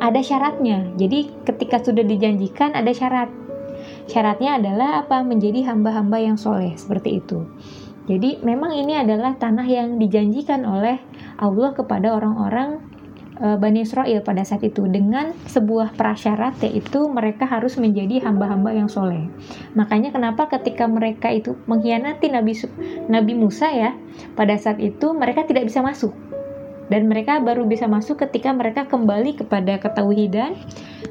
ada 0.00 0.24
syaratnya. 0.24 0.96
Jadi 0.96 1.44
ketika 1.44 1.84
sudah 1.84 2.00
dijanjikan 2.08 2.72
ada 2.72 2.88
syarat. 2.96 3.28
Syaratnya 4.08 4.56
adalah 4.56 5.04
apa? 5.04 5.20
Menjadi 5.20 5.68
hamba-hamba 5.68 6.16
yang 6.16 6.40
soleh 6.40 6.72
seperti 6.80 7.20
itu. 7.20 7.44
Jadi 8.06 8.38
memang 8.46 8.70
ini 8.70 8.94
adalah 8.94 9.34
tanah 9.34 9.66
yang 9.66 9.98
dijanjikan 9.98 10.62
oleh 10.62 11.02
Allah 11.42 11.74
kepada 11.74 12.14
orang-orang 12.14 12.95
Bani 13.36 13.84
Israel 13.84 14.24
pada 14.24 14.40
saat 14.48 14.64
itu 14.64 14.88
dengan 14.88 15.36
sebuah 15.44 15.92
prasyarat 15.92 16.56
yaitu 16.64 17.04
mereka 17.12 17.44
harus 17.44 17.76
menjadi 17.76 18.24
hamba-hamba 18.24 18.72
yang 18.72 18.88
soleh. 18.88 19.28
Makanya 19.76 20.08
kenapa 20.08 20.48
ketika 20.48 20.88
mereka 20.88 21.28
itu 21.28 21.52
mengkhianati 21.68 22.32
Nabi 22.32 22.56
Nabi 23.12 23.32
Musa 23.36 23.68
ya 23.68 23.92
pada 24.32 24.56
saat 24.56 24.80
itu 24.80 25.12
mereka 25.12 25.44
tidak 25.44 25.68
bisa 25.68 25.84
masuk 25.84 26.16
dan 26.86 27.10
mereka 27.10 27.42
baru 27.42 27.66
bisa 27.66 27.90
masuk 27.90 28.22
ketika 28.22 28.54
mereka 28.54 28.86
kembali 28.86 29.34
kepada 29.42 29.78
ketauhidan, 29.82 30.54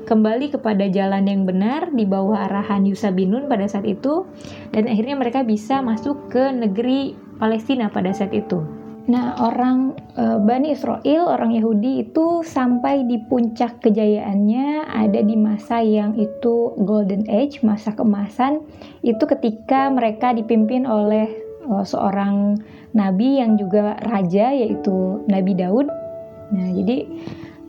kembali 0.07 0.55
kepada 0.55 0.87
jalan 0.87 1.27
yang 1.27 1.43
benar 1.43 1.91
di 1.91 2.07
bawah 2.07 2.47
arahan 2.47 2.87
Yusa 2.87 3.11
bin 3.11 3.35
Nun 3.35 3.51
pada 3.51 3.67
saat 3.67 3.83
itu 3.83 4.23
dan 4.71 4.87
akhirnya 4.87 5.19
mereka 5.19 5.43
bisa 5.43 5.83
masuk 5.83 6.31
ke 6.31 6.51
negeri 6.55 7.19
Palestina 7.35 7.91
pada 7.91 8.15
saat 8.15 8.31
itu. 8.31 8.84
Nah, 9.05 9.37
orang 9.37 9.93
e, 10.17 10.23
Bani 10.41 10.73
Israel, 10.73 11.29
orang 11.29 11.53
Yahudi 11.53 12.09
itu 12.09 12.41
sampai 12.41 13.05
di 13.05 13.21
puncak 13.21 13.77
kejayaannya 13.85 14.89
ada 14.89 15.21
di 15.21 15.37
masa 15.37 15.85
yang 15.85 16.17
itu 16.17 16.73
golden 16.81 17.29
age, 17.29 17.61
masa 17.61 17.93
keemasan, 17.93 18.65
itu 19.05 19.21
ketika 19.29 19.93
mereka 19.93 20.33
dipimpin 20.33 20.89
oleh 20.89 21.29
e, 21.69 21.73
seorang 21.85 22.57
nabi 22.97 23.37
yang 23.37 23.61
juga 23.61 23.93
raja 24.01 24.49
yaitu 24.49 25.21
Nabi 25.29 25.53
Daud. 25.53 25.85
Nah, 26.49 26.69
jadi 26.73 27.05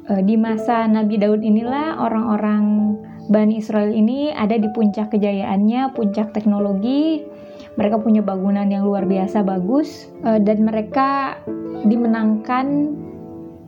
e, 0.09 0.13
di 0.25 0.41
masa 0.41 0.89
Nabi 0.89 1.21
Daud 1.21 1.45
inilah 1.45 2.01
orang-orang 2.01 2.97
Bani 3.29 3.61
Israel 3.61 3.93
ini 3.93 4.33
ada 4.33 4.57
di 4.57 4.73
puncak 4.73 5.13
kejayaannya, 5.13 5.93
puncak 5.93 6.33
teknologi, 6.33 7.36
mereka 7.77 8.01
punya 8.01 8.25
bangunan 8.25 8.67
yang 8.69 8.89
luar 8.89 9.05
biasa 9.05 9.45
bagus 9.45 10.09
uh, 10.25 10.41
dan 10.41 10.65
mereka 10.65 11.41
dimenangkan 11.85 12.97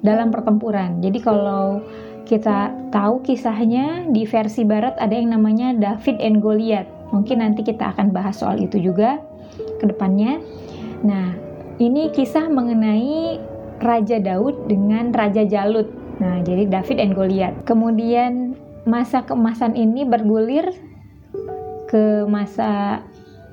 dalam 0.01 0.33
pertempuran. 0.33 1.05
Jadi 1.05 1.19
kalau 1.21 1.85
kita 2.29 2.73
tahu 2.93 3.25
kisahnya 3.25 4.05
di 4.13 4.29
versi 4.29 4.65
barat 4.65 4.97
ada 5.01 5.17
yang 5.17 5.33
namanya 5.33 5.73
David 5.77 6.21
and 6.21 6.45
Goliath. 6.45 6.89
Mungkin 7.09 7.41
nanti 7.41 7.65
kita 7.65 7.97
akan 7.97 8.13
bahas 8.13 8.41
soal 8.45 8.61
itu 8.61 8.77
juga 8.77 9.17
ke 9.81 9.89
depannya. 9.89 10.37
Nah, 11.01 11.33
ini 11.81 12.13
kisah 12.13 12.53
mengenai 12.53 13.41
Raja 13.81 14.21
Daud 14.21 14.69
dengan 14.69 15.09
Raja 15.15 15.49
Jalut. 15.49 15.89
Nah, 16.21 16.45
jadi 16.45 16.69
David 16.69 17.01
and 17.01 17.17
Goliath. 17.17 17.57
Kemudian 17.65 18.59
masa 18.85 19.25
keemasan 19.25 19.73
ini 19.73 20.05
bergulir 20.05 20.69
ke 21.89 22.29
masa 22.29 23.01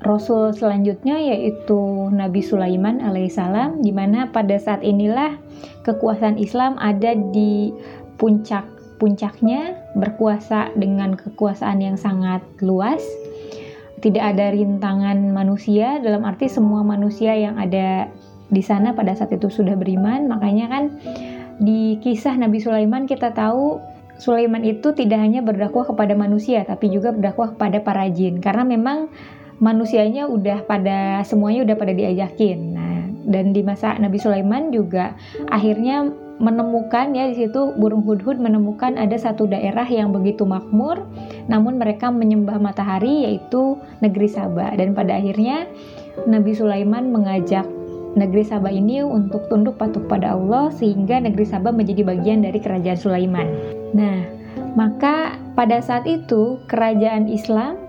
Rasul 0.05 0.53
selanjutnya 0.53 1.17
yaitu 1.17 2.07
Nabi 2.13 2.45
Sulaiman 2.45 3.01
alaihissalam 3.01 3.81
di 3.81 3.89
mana 3.89 4.29
pada 4.29 4.53
saat 4.61 4.85
inilah 4.85 5.33
kekuasaan 5.81 6.37
Islam 6.37 6.77
ada 6.77 7.17
di 7.33 7.73
puncak 8.21 8.69
puncaknya 9.01 9.75
berkuasa 9.97 10.71
dengan 10.77 11.17
kekuasaan 11.17 11.81
yang 11.81 11.97
sangat 11.97 12.45
luas. 12.61 13.01
Tidak 13.99 14.21
ada 14.21 14.53
rintangan 14.53 15.33
manusia 15.33 15.97
dalam 15.97 16.21
arti 16.21 16.45
semua 16.45 16.85
manusia 16.85 17.33
yang 17.33 17.57
ada 17.57 18.05
di 18.53 18.61
sana 18.61 18.93
pada 18.93 19.17
saat 19.17 19.33
itu 19.33 19.49
sudah 19.49 19.73
beriman. 19.73 20.29
Makanya 20.29 20.69
kan 20.69 20.83
di 21.57 21.97
kisah 21.97 22.37
Nabi 22.37 22.61
Sulaiman 22.61 23.09
kita 23.09 23.33
tahu 23.33 23.81
Sulaiman 24.15 24.63
itu 24.63 24.95
tidak 24.95 25.19
hanya 25.19 25.43
berdakwah 25.43 25.83
kepada 25.83 26.15
manusia 26.15 26.63
tapi 26.63 26.87
juga 26.87 27.11
berdakwah 27.11 27.57
kepada 27.57 27.83
para 27.83 28.07
jin. 28.07 28.39
Karena 28.39 28.63
memang 28.63 29.11
manusianya 29.59 30.27
udah 30.27 30.67
pada 30.67 31.23
semuanya 31.23 31.63
udah 31.63 31.75
pada 31.77 31.93
diajakin. 31.95 32.59
Nah, 32.75 32.95
dan 33.25 33.51
di 33.51 33.65
masa 33.65 33.97
Nabi 33.97 34.21
Sulaiman 34.21 34.69
juga 34.69 35.17
akhirnya 35.49 36.13
menemukan 36.35 37.15
ya 37.15 37.31
di 37.31 37.47
situ 37.47 37.71
burung 37.79 38.03
hudhud 38.03 38.43
menemukan 38.43 38.99
ada 38.99 39.15
satu 39.15 39.47
daerah 39.47 39.87
yang 39.87 40.11
begitu 40.11 40.43
makmur 40.43 41.07
namun 41.47 41.79
mereka 41.79 42.11
menyembah 42.11 42.59
matahari 42.59 43.23
yaitu 43.23 43.79
negeri 44.03 44.27
Sabah 44.27 44.75
dan 44.75 44.91
pada 44.91 45.15
akhirnya 45.15 45.63
Nabi 46.27 46.51
Sulaiman 46.51 47.15
mengajak 47.15 47.63
negeri 48.19 48.43
Sabah 48.47 48.71
ini 48.71 49.03
untuk 49.03 49.47
tunduk 49.47 49.79
patuh 49.79 50.03
pada 50.07 50.35
Allah 50.35 50.71
sehingga 50.75 51.19
negeri 51.23 51.47
Sabah 51.47 51.71
menjadi 51.71 52.03
bagian 52.03 52.43
dari 52.47 52.59
kerajaan 52.63 52.95
Sulaiman. 52.95 53.47
Nah, 53.91 54.23
maka 54.79 55.35
pada 55.55 55.83
saat 55.83 56.07
itu 56.07 56.63
kerajaan 56.71 57.27
Islam 57.27 57.84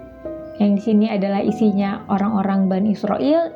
yang 0.56 0.76
di 0.76 0.82
sini 0.82 1.06
adalah 1.12 1.44
isinya 1.44 2.04
orang-orang 2.08 2.68
Bani 2.68 2.96
Israel 2.96 3.52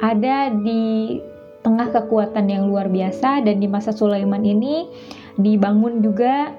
ada 0.00 0.52
di 0.52 1.16
tengah 1.60 1.92
kekuatan 1.92 2.48
yang 2.48 2.68
luar 2.68 2.88
biasa 2.88 3.44
dan 3.44 3.60
di 3.60 3.68
masa 3.68 3.92
Sulaiman 3.92 4.40
ini 4.44 4.88
dibangun 5.36 6.00
juga 6.00 6.56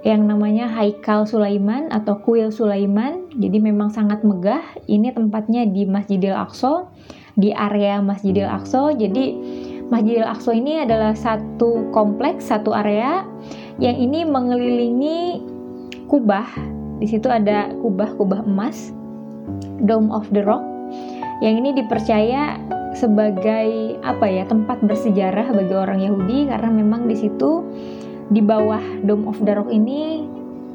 yang 0.00 0.24
namanya 0.24 0.64
Haikal 0.64 1.28
Sulaiman 1.28 1.92
atau 1.92 2.16
Kuil 2.24 2.48
Sulaiman. 2.48 3.28
Jadi 3.36 3.60
memang 3.60 3.92
sangat 3.92 4.24
megah. 4.24 4.64
Ini 4.88 5.12
tempatnya 5.12 5.68
di 5.68 5.84
Masjidil 5.84 6.32
Aqsa, 6.32 6.88
di 7.36 7.52
area 7.52 8.00
Masjidil 8.00 8.48
Aqsa. 8.48 8.96
Jadi 8.96 9.36
Masjidil 9.92 10.24
Aqsa 10.24 10.56
ini 10.56 10.80
adalah 10.80 11.12
satu 11.12 11.92
kompleks, 11.92 12.48
satu 12.48 12.72
area 12.72 13.28
yang 13.76 13.96
ini 13.96 14.24
mengelilingi 14.24 15.44
kubah 16.08 16.48
di 17.00 17.06
situ 17.08 17.26
ada 17.32 17.72
kubah-kubah 17.80 18.44
emas, 18.44 18.92
Dome 19.80 20.12
of 20.12 20.28
the 20.36 20.44
Rock, 20.44 20.62
yang 21.40 21.64
ini 21.64 21.72
dipercaya 21.72 22.60
sebagai 22.92 23.96
apa 24.04 24.26
ya 24.28 24.44
tempat 24.44 24.84
bersejarah 24.84 25.48
bagi 25.56 25.72
orang 25.72 26.04
Yahudi 26.04 26.52
karena 26.52 26.68
memang 26.68 27.08
di 27.08 27.16
situ 27.16 27.64
di 28.28 28.44
bawah 28.44 28.82
Dome 29.08 29.24
of 29.24 29.40
the 29.40 29.56
Rock 29.56 29.72
ini 29.72 30.28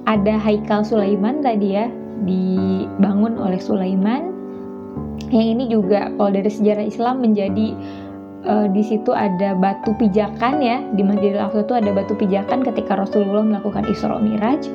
ada 0.09 0.41
Haikal 0.41 0.81
Sulaiman 0.81 1.45
tadi 1.45 1.77
ya 1.77 1.85
dibangun 2.25 3.37
oleh 3.37 3.61
Sulaiman. 3.61 4.33
Yang 5.29 5.47
ini 5.57 5.63
juga 5.69 6.09
kalau 6.15 6.31
dari 6.31 6.51
sejarah 6.51 6.85
Islam 6.85 7.21
menjadi 7.21 7.67
uh, 8.45 8.67
di 8.69 8.81
situ 8.85 9.11
ada 9.11 9.57
batu 9.57 9.91
pijakan 9.97 10.61
ya. 10.61 10.81
Di 10.93 11.01
Masjidil 11.01 11.41
Aqsa 11.41 11.65
itu 11.65 11.75
ada 11.75 11.91
batu 11.91 12.13
pijakan 12.15 12.63
ketika 12.63 12.95
Rasulullah 12.95 13.43
melakukan 13.43 13.83
Isra 13.89 14.17
Miraj 14.21 14.65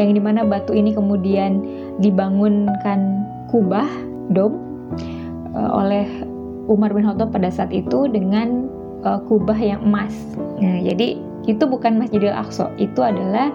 yang 0.00 0.16
di 0.16 0.22
mana 0.22 0.48
batu 0.48 0.72
ini 0.72 0.96
kemudian 0.96 1.60
dibangunkan 2.00 3.28
kubah 3.52 3.84
dom 4.32 4.56
uh, 5.52 5.70
oleh 5.76 6.08
Umar 6.70 6.96
bin 6.96 7.04
Khattab 7.04 7.36
pada 7.36 7.52
saat 7.52 7.68
itu 7.68 8.08
dengan 8.08 8.64
uh, 9.04 9.20
kubah 9.28 9.58
yang 9.58 9.84
emas. 9.84 10.16
Nah, 10.56 10.80
jadi 10.80 11.20
itu 11.44 11.64
bukan 11.68 12.00
Masjidil 12.00 12.32
Aqsa, 12.32 12.72
itu 12.80 13.00
adalah 13.04 13.52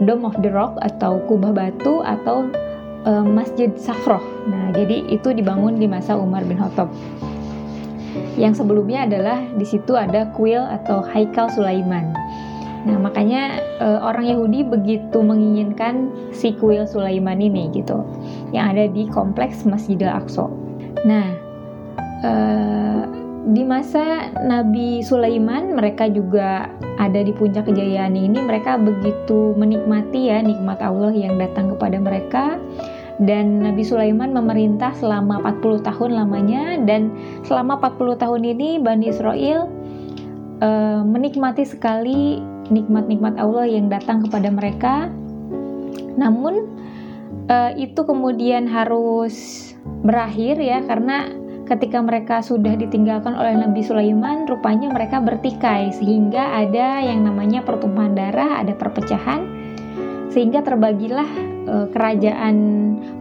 Dome 0.00 0.24
of 0.26 0.38
the 0.40 0.50
Rock 0.50 0.78
atau 0.80 1.20
kubah 1.26 1.52
batu 1.52 2.00
atau 2.00 2.48
uh, 3.04 3.26
Masjid 3.26 3.74
Safroh. 3.76 4.22
Nah, 4.48 4.72
jadi 4.72 5.04
itu 5.12 5.34
dibangun 5.34 5.76
di 5.76 5.90
masa 5.90 6.16
Umar 6.16 6.46
bin 6.48 6.62
Khattab. 6.62 6.88
Yang 8.38 8.62
sebelumnya 8.62 9.06
adalah 9.06 9.42
di 9.58 9.66
situ 9.66 9.94
ada 9.98 10.30
kuil 10.34 10.62
atau 10.62 11.02
Haikal 11.02 11.50
Sulaiman. 11.50 12.14
Nah, 12.84 13.00
makanya 13.00 13.64
uh, 13.80 14.04
orang 14.04 14.28
Yahudi 14.28 14.60
begitu 14.64 15.18
menginginkan 15.24 16.12
si 16.36 16.52
kuil 16.52 16.84
Sulaiman 16.84 17.40
ini 17.40 17.72
gitu, 17.72 18.04
yang 18.52 18.76
ada 18.76 18.84
di 18.92 19.08
kompleks 19.08 19.64
Masjidil 19.64 20.12
Aqsa. 20.12 20.44
Nah, 21.08 21.26
uh, 22.24 23.02
di 23.44 23.60
masa 23.60 24.32
Nabi 24.40 25.04
Sulaiman 25.04 25.76
mereka 25.76 26.08
juga 26.08 26.72
ada 26.96 27.20
di 27.20 27.32
puncak 27.32 27.68
kejayaan 27.68 28.16
ini. 28.16 28.40
Mereka 28.40 28.80
begitu 28.80 29.52
menikmati 29.56 30.32
ya 30.32 30.40
nikmat 30.40 30.80
Allah 30.80 31.12
yang 31.12 31.36
datang 31.36 31.72
kepada 31.76 32.00
mereka. 32.00 32.56
Dan 33.14 33.62
Nabi 33.62 33.86
Sulaiman 33.86 34.34
memerintah 34.34 34.90
selama 34.98 35.38
40 35.60 35.86
tahun 35.86 36.10
lamanya. 36.16 36.80
Dan 36.82 37.12
selama 37.44 37.78
40 37.78 38.22
tahun 38.22 38.42
ini 38.42 38.68
Bani 38.80 39.12
Israel 39.12 39.68
uh, 40.64 41.04
menikmati 41.04 41.68
sekali 41.68 42.53
nikmat-nikmat 42.72 43.36
Allah 43.36 43.66
yang 43.68 43.88
datang 43.92 44.24
kepada 44.24 44.48
mereka 44.48 45.08
namun 46.14 46.74
uh, 47.50 47.72
itu 47.74 48.00
kemudian 48.06 48.70
harus 48.70 49.34
berakhir 50.04 50.60
ya 50.60 50.80
karena 50.84 51.28
ketika 51.64 51.98
mereka 52.04 52.44
sudah 52.44 52.76
ditinggalkan 52.76 53.32
oleh 53.32 53.56
Nabi 53.56 53.80
Sulaiman, 53.80 54.44
rupanya 54.44 54.92
mereka 54.92 55.18
bertikai 55.20 55.96
sehingga 55.96 56.60
ada 56.60 57.00
yang 57.00 57.24
namanya 57.24 57.64
pertumpahan 57.64 58.12
darah, 58.12 58.60
ada 58.60 58.76
perpecahan, 58.76 59.48
sehingga 60.28 60.60
terbagilah 60.60 61.28
e, 61.64 61.74
kerajaan 61.88 62.56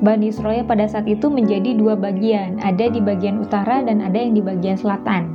Bani 0.03 0.27
Israel 0.27 0.67
pada 0.67 0.91
saat 0.91 1.07
itu 1.07 1.31
menjadi 1.31 1.71
dua 1.79 1.95
bagian, 1.95 2.59
ada 2.59 2.91
di 2.91 2.99
bagian 2.99 3.39
utara 3.39 3.79
dan 3.79 4.03
ada 4.03 4.19
yang 4.19 4.35
di 4.35 4.43
bagian 4.43 4.75
selatan. 4.75 5.31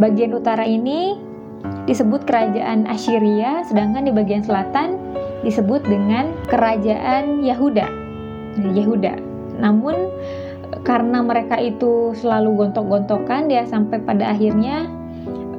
Bagian 0.00 0.32
utara 0.32 0.64
ini 0.64 1.20
disebut 1.84 2.24
kerajaan 2.24 2.88
Assyria, 2.88 3.64
sedangkan 3.68 4.08
di 4.08 4.12
bagian 4.12 4.44
selatan 4.44 4.96
disebut 5.44 5.84
dengan 5.84 6.32
kerajaan 6.48 7.44
Yahuda. 7.44 7.86
Yahuda. 8.72 9.14
Namun 9.60 9.94
karena 10.84 11.24
mereka 11.24 11.56
itu 11.60 12.12
selalu 12.16 12.64
gontok-gontokan 12.64 13.48
ya 13.48 13.64
sampai 13.64 14.00
pada 14.04 14.36
akhirnya 14.36 14.84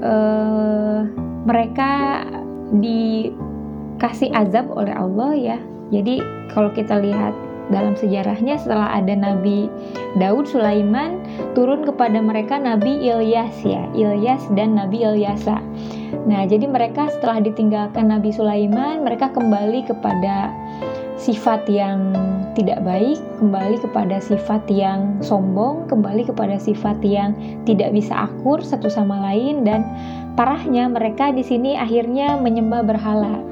uh, 0.06 1.02
mereka 1.46 2.22
dikasih 2.74 4.34
azab 4.34 4.70
oleh 4.74 4.94
Allah 4.94 5.32
ya 5.34 5.58
jadi 5.94 6.22
kalau 6.54 6.74
kita 6.74 6.98
lihat 7.02 7.34
dalam 7.74 7.98
sejarahnya 7.98 8.60
setelah 8.62 8.94
ada 8.94 9.14
Nabi 9.16 9.70
Daud 10.18 10.46
Sulaiman 10.46 11.22
turun 11.58 11.86
kepada 11.86 12.22
mereka 12.22 12.62
Nabi 12.62 13.02
Ilyas 13.02 13.54
ya 13.66 13.90
Ilyas 13.98 14.46
dan 14.54 14.78
Nabi 14.78 15.02
Ilyasa 15.02 15.58
nah 16.30 16.46
jadi 16.46 16.66
mereka 16.70 17.10
setelah 17.10 17.42
ditinggalkan 17.42 18.10
Nabi 18.10 18.30
Sulaiman 18.34 19.02
mereka 19.02 19.34
kembali 19.34 19.86
kepada 19.90 20.54
sifat 21.16 21.66
yang 21.72 22.12
tidak 22.56 22.84
baik, 22.88 23.20
kembali 23.40 23.84
kepada 23.84 24.18
sifat 24.24 24.64
yang 24.72 25.20
sombong, 25.20 25.88
kembali 25.92 26.28
kepada 26.28 26.56
sifat 26.56 27.04
yang 27.04 27.36
tidak 27.68 27.92
bisa 27.92 28.32
akur 28.32 28.64
satu 28.64 28.88
sama 28.88 29.20
lain 29.32 29.68
dan 29.68 29.84
parahnya 30.40 30.88
mereka 30.88 31.36
di 31.36 31.44
sini 31.44 31.76
akhirnya 31.76 32.40
menyembah 32.40 32.84
berhala. 32.88 33.44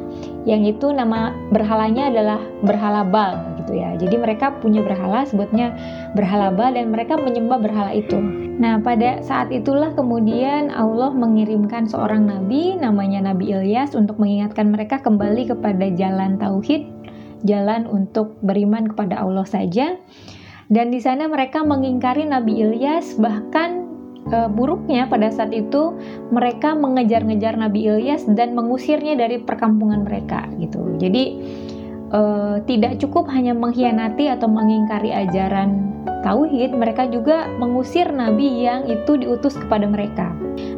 Yang 0.44 0.76
itu 0.80 0.88
nama 0.92 1.32
berhalanya 1.52 2.12
adalah 2.12 2.40
berhala 2.64 3.04
Bal 3.08 3.53
gitu 3.64 3.80
ya. 3.80 3.96
Jadi 3.96 4.16
mereka 4.20 4.54
punya 4.60 4.84
berhala 4.84 5.24
sebutnya 5.24 5.74
berhala 6.14 6.52
Bal 6.52 6.76
dan 6.76 6.92
mereka 6.92 7.16
menyembah 7.16 7.64
berhala 7.64 7.96
itu. 7.96 8.20
Nah, 8.60 8.78
pada 8.84 9.24
saat 9.24 9.50
itulah 9.50 9.96
kemudian 9.96 10.70
Allah 10.70 11.10
mengirimkan 11.16 11.90
seorang 11.90 12.28
nabi 12.28 12.78
namanya 12.78 13.34
Nabi 13.34 13.56
Ilyas 13.56 13.98
untuk 13.98 14.22
mengingatkan 14.22 14.70
mereka 14.70 15.02
kembali 15.02 15.50
kepada 15.50 15.90
jalan 15.96 16.38
tauhid 16.38 17.04
jalan 17.44 17.86
untuk 17.88 18.40
beriman 18.42 18.90
kepada 18.90 19.20
Allah 19.20 19.46
saja. 19.46 20.00
Dan 20.72 20.90
di 20.90 21.04
sana 21.04 21.28
mereka 21.28 21.62
mengingkari 21.62 22.26
Nabi 22.26 22.64
Ilyas, 22.64 23.20
bahkan 23.20 23.86
e, 24.32 24.48
buruknya 24.50 25.06
pada 25.12 25.30
saat 25.30 25.52
itu 25.52 25.94
mereka 26.32 26.74
mengejar-ngejar 26.74 27.60
Nabi 27.60 27.86
Ilyas 27.86 28.26
dan 28.32 28.56
mengusirnya 28.58 29.20
dari 29.20 29.44
perkampungan 29.44 30.08
mereka 30.08 30.48
gitu. 30.58 30.98
Jadi 30.98 31.38
e, 32.14 32.22
tidak 32.70 33.02
cukup 33.02 33.26
hanya 33.34 33.58
mengkhianati 33.58 34.30
atau 34.30 34.46
mengingkari 34.46 35.10
ajaran 35.10 35.94
tauhid, 36.24 36.72
mereka 36.72 37.10
juga 37.12 37.52
mengusir 37.60 38.08
nabi 38.14 38.64
yang 38.64 38.88
itu 38.88 39.20
diutus 39.20 39.60
kepada 39.60 39.84
mereka. 39.84 40.32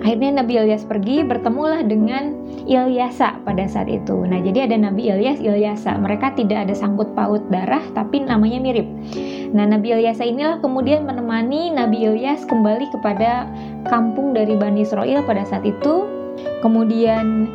Akhirnya 0.06 0.42
Nabi 0.46 0.62
Ilyas 0.62 0.86
pergi, 0.86 1.26
bertemulah 1.26 1.82
dengan 1.82 2.46
Ilyasa 2.66 3.42
pada 3.42 3.66
saat 3.66 3.90
itu. 3.90 4.26
Nah, 4.26 4.38
jadi 4.38 4.70
ada 4.70 4.78
Nabi 4.78 5.10
Ilyas, 5.10 5.42
Ilyasa. 5.42 5.98
Mereka 5.98 6.38
tidak 6.38 6.70
ada 6.70 6.74
sangkut 6.78 7.14
paut 7.18 7.42
darah, 7.50 7.82
tapi 7.98 8.22
namanya 8.22 8.62
mirip. 8.62 8.86
Nah, 9.54 9.66
Nabi 9.66 9.98
Ilyasa 9.98 10.26
inilah 10.26 10.62
kemudian 10.62 11.10
menemani 11.10 11.74
Nabi 11.74 12.06
Ilyas 12.06 12.46
kembali 12.46 12.94
kepada 12.94 13.50
kampung 13.90 14.38
dari 14.38 14.54
Bani 14.54 14.86
Israel 14.86 15.26
pada 15.26 15.42
saat 15.42 15.66
itu. 15.66 16.06
Kemudian 16.62 17.50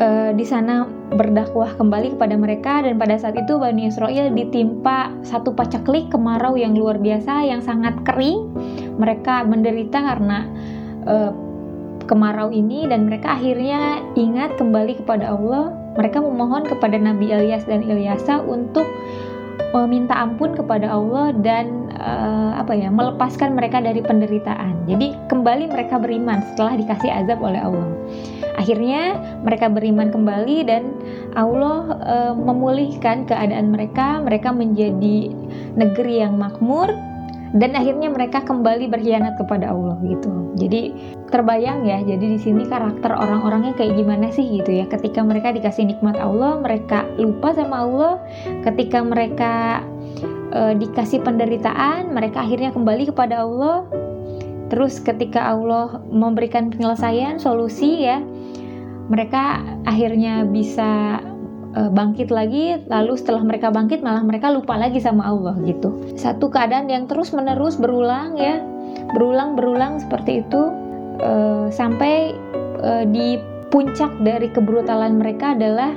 uh, 0.00 0.30
di 0.36 0.44
sana 0.44 0.84
berdakwah 1.12 1.76
kembali 1.76 2.16
kepada 2.16 2.34
mereka 2.36 2.84
dan 2.84 3.00
pada 3.00 3.16
saat 3.16 3.36
itu 3.38 3.56
Bani 3.56 3.88
Israel 3.88 4.32
ditimpa 4.32 5.12
satu 5.22 5.54
pacaklik 5.54 6.10
kemarau 6.12 6.58
yang 6.58 6.76
luar 6.76 7.00
biasa 7.00 7.46
yang 7.46 7.60
sangat 7.64 7.96
kering. 8.04 8.52
Mereka 8.96 9.44
menderita 9.48 9.98
karena 10.00 10.48
uh, 11.04 11.32
kemarau 12.06 12.54
ini 12.54 12.86
dan 12.86 13.10
mereka 13.10 13.36
akhirnya 13.36 14.02
ingat 14.14 14.56
kembali 14.56 15.02
kepada 15.04 15.34
Allah. 15.34 15.74
Mereka 15.96 16.20
memohon 16.20 16.68
kepada 16.68 17.00
Nabi 17.00 17.32
Ilyas 17.32 17.64
dan 17.64 17.80
Ilyasa 17.80 18.44
untuk 18.44 18.84
meminta 19.76 20.16
ampun 20.16 20.56
kepada 20.56 20.88
Allah 20.88 21.36
dan 21.44 21.92
uh, 22.00 22.56
apa 22.56 22.72
ya 22.72 22.88
melepaskan 22.88 23.52
mereka 23.52 23.84
dari 23.84 24.00
penderitaan. 24.00 24.88
Jadi 24.88 25.12
kembali 25.28 25.68
mereka 25.68 26.00
beriman 26.00 26.40
setelah 26.52 26.80
dikasih 26.80 27.10
azab 27.12 27.44
oleh 27.44 27.60
Allah. 27.60 27.88
Akhirnya 28.56 29.20
mereka 29.44 29.68
beriman 29.68 30.08
kembali 30.08 30.64
dan 30.64 30.96
Allah 31.36 31.92
e, 32.00 32.16
memulihkan 32.34 33.28
keadaan 33.28 33.68
mereka, 33.68 34.24
mereka 34.24 34.48
menjadi 34.48 35.28
negeri 35.76 36.24
yang 36.24 36.40
makmur 36.40 36.88
dan 37.54 37.78
akhirnya 37.78 38.10
mereka 38.10 38.42
kembali 38.42 38.90
berkhianat 38.90 39.38
kepada 39.38 39.70
Allah 39.70 39.94
gitu. 40.02 40.50
Jadi 40.58 40.90
terbayang 41.30 41.86
ya, 41.86 42.02
jadi 42.02 42.34
di 42.34 42.40
sini 42.40 42.66
karakter 42.66 43.12
orang-orangnya 43.14 43.76
kayak 43.78 43.94
gimana 43.94 44.32
sih 44.34 44.42
gitu 44.42 44.72
ya. 44.72 44.88
Ketika 44.90 45.22
mereka 45.22 45.54
dikasih 45.54 45.86
nikmat 45.86 46.18
Allah, 46.18 46.58
mereka 46.58 47.06
lupa 47.20 47.54
sama 47.54 47.86
Allah. 47.86 48.12
Ketika 48.66 49.04
mereka 49.04 49.84
e, 50.50 50.74
dikasih 50.80 51.22
penderitaan, 51.22 52.10
mereka 52.10 52.42
akhirnya 52.42 52.74
kembali 52.74 53.14
kepada 53.14 53.46
Allah. 53.46 53.86
Terus 54.66 54.98
ketika 54.98 55.54
Allah 55.54 56.02
memberikan 56.10 56.74
penyelesaian, 56.74 57.38
solusi 57.38 58.02
ya, 58.02 58.18
mereka 59.06 59.62
akhirnya 59.86 60.42
bisa 60.42 61.22
uh, 61.76 61.90
bangkit 61.92 62.32
lagi 62.32 62.80
lalu 62.88 63.14
setelah 63.14 63.44
mereka 63.44 63.68
bangkit 63.68 64.00
malah 64.00 64.24
mereka 64.24 64.48
lupa 64.48 64.74
lagi 64.80 64.98
sama 64.98 65.28
Allah 65.28 65.54
gitu. 65.68 66.16
Satu 66.16 66.48
keadaan 66.48 66.88
yang 66.88 67.04
terus 67.06 67.30
menerus 67.36 67.76
berulang 67.76 68.40
ya. 68.40 68.58
Berulang 69.12 69.54
berulang 69.54 70.00
seperti 70.00 70.42
itu 70.42 70.62
uh, 71.20 71.68
sampai 71.68 72.32
uh, 72.80 73.04
di 73.06 73.36
puncak 73.68 74.10
dari 74.24 74.48
kebrutalan 74.50 75.20
mereka 75.20 75.52
adalah 75.52 75.92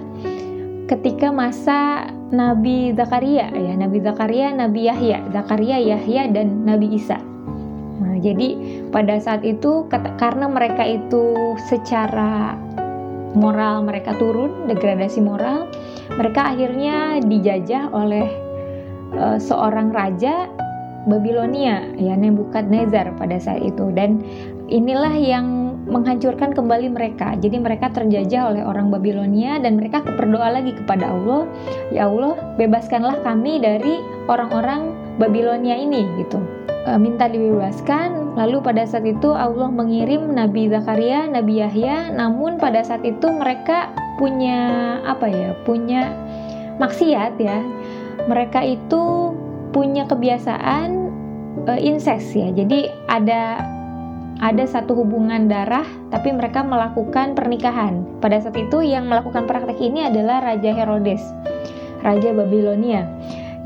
ketika 0.90 1.32
masa 1.32 2.12
Nabi 2.30 2.94
Zakaria 2.94 3.50
ya. 3.50 3.74
Nabi 3.80 4.04
Zakaria 4.04 4.52
Nabi 4.52 4.92
Yahya. 4.92 5.24
Zakaria 5.32 5.78
Yahya 5.80 6.30
dan 6.30 6.68
Nabi 6.68 6.94
Isa. 6.94 7.18
Nah, 8.00 8.16
jadi 8.16 8.56
pada 8.96 9.20
saat 9.20 9.44
itu 9.44 9.88
karena 9.92 10.48
mereka 10.48 10.88
itu 10.88 11.56
secara 11.68 12.56
moral 13.38 13.86
mereka 13.86 14.18
turun, 14.18 14.66
degradasi 14.70 15.22
moral, 15.22 15.70
mereka 16.18 16.54
akhirnya 16.54 17.22
dijajah 17.22 17.94
oleh 17.94 18.26
uh, 19.18 19.38
seorang 19.38 19.94
raja 19.94 20.50
Babilonia 21.08 21.90
ya 21.96 22.14
Nebukadnezar 22.14 23.16
pada 23.16 23.40
saat 23.40 23.64
itu 23.64 23.90
dan 23.96 24.22
inilah 24.68 25.16
yang 25.16 25.70
menghancurkan 25.90 26.54
kembali 26.54 26.94
mereka. 26.94 27.34
Jadi 27.40 27.58
mereka 27.58 27.90
terjajah 27.90 28.54
oleh 28.54 28.62
orang 28.62 28.94
Babilonia 28.94 29.58
dan 29.58 29.82
mereka 29.82 30.06
berdoa 30.06 30.54
lagi 30.54 30.78
kepada 30.78 31.10
Allah, 31.10 31.50
"Ya 31.90 32.06
Allah, 32.06 32.38
bebaskanlah 32.62 33.26
kami 33.26 33.58
dari 33.58 33.98
orang-orang 34.30 34.94
Babilonia 35.18 35.76
ini." 35.76 36.06
gitu. 36.22 36.38
E, 36.86 36.92
minta 37.02 37.26
dibebaskan. 37.26 38.19
Lalu 38.38 38.62
pada 38.62 38.86
saat 38.86 39.06
itu 39.08 39.34
Allah 39.34 39.72
mengirim 39.72 40.34
Nabi 40.34 40.70
Zakaria, 40.70 41.26
Nabi 41.26 41.64
Yahya, 41.64 42.14
namun 42.14 42.62
pada 42.62 42.86
saat 42.86 43.02
itu 43.02 43.28
mereka 43.34 43.90
punya 44.22 45.00
apa 45.08 45.26
ya? 45.32 45.56
punya 45.66 46.14
maksiat 46.78 47.40
ya. 47.42 47.60
Mereka 48.28 48.62
itu 48.68 49.34
punya 49.74 50.06
kebiasaan 50.06 50.90
e, 51.66 51.74
incest 51.82 52.36
ya. 52.36 52.52
Jadi 52.54 52.90
ada 53.10 53.64
ada 54.40 54.64
satu 54.64 54.96
hubungan 54.96 55.52
darah 55.52 55.84
tapi 56.14 56.32
mereka 56.32 56.64
melakukan 56.64 57.36
pernikahan. 57.36 58.08
Pada 58.24 58.40
saat 58.40 58.56
itu 58.56 58.84
yang 58.84 59.12
melakukan 59.12 59.46
praktek 59.46 59.80
ini 59.84 60.08
adalah 60.08 60.40
Raja 60.40 60.72
Herodes, 60.72 61.22
Raja 62.06 62.32
Babilonia. 62.32 63.04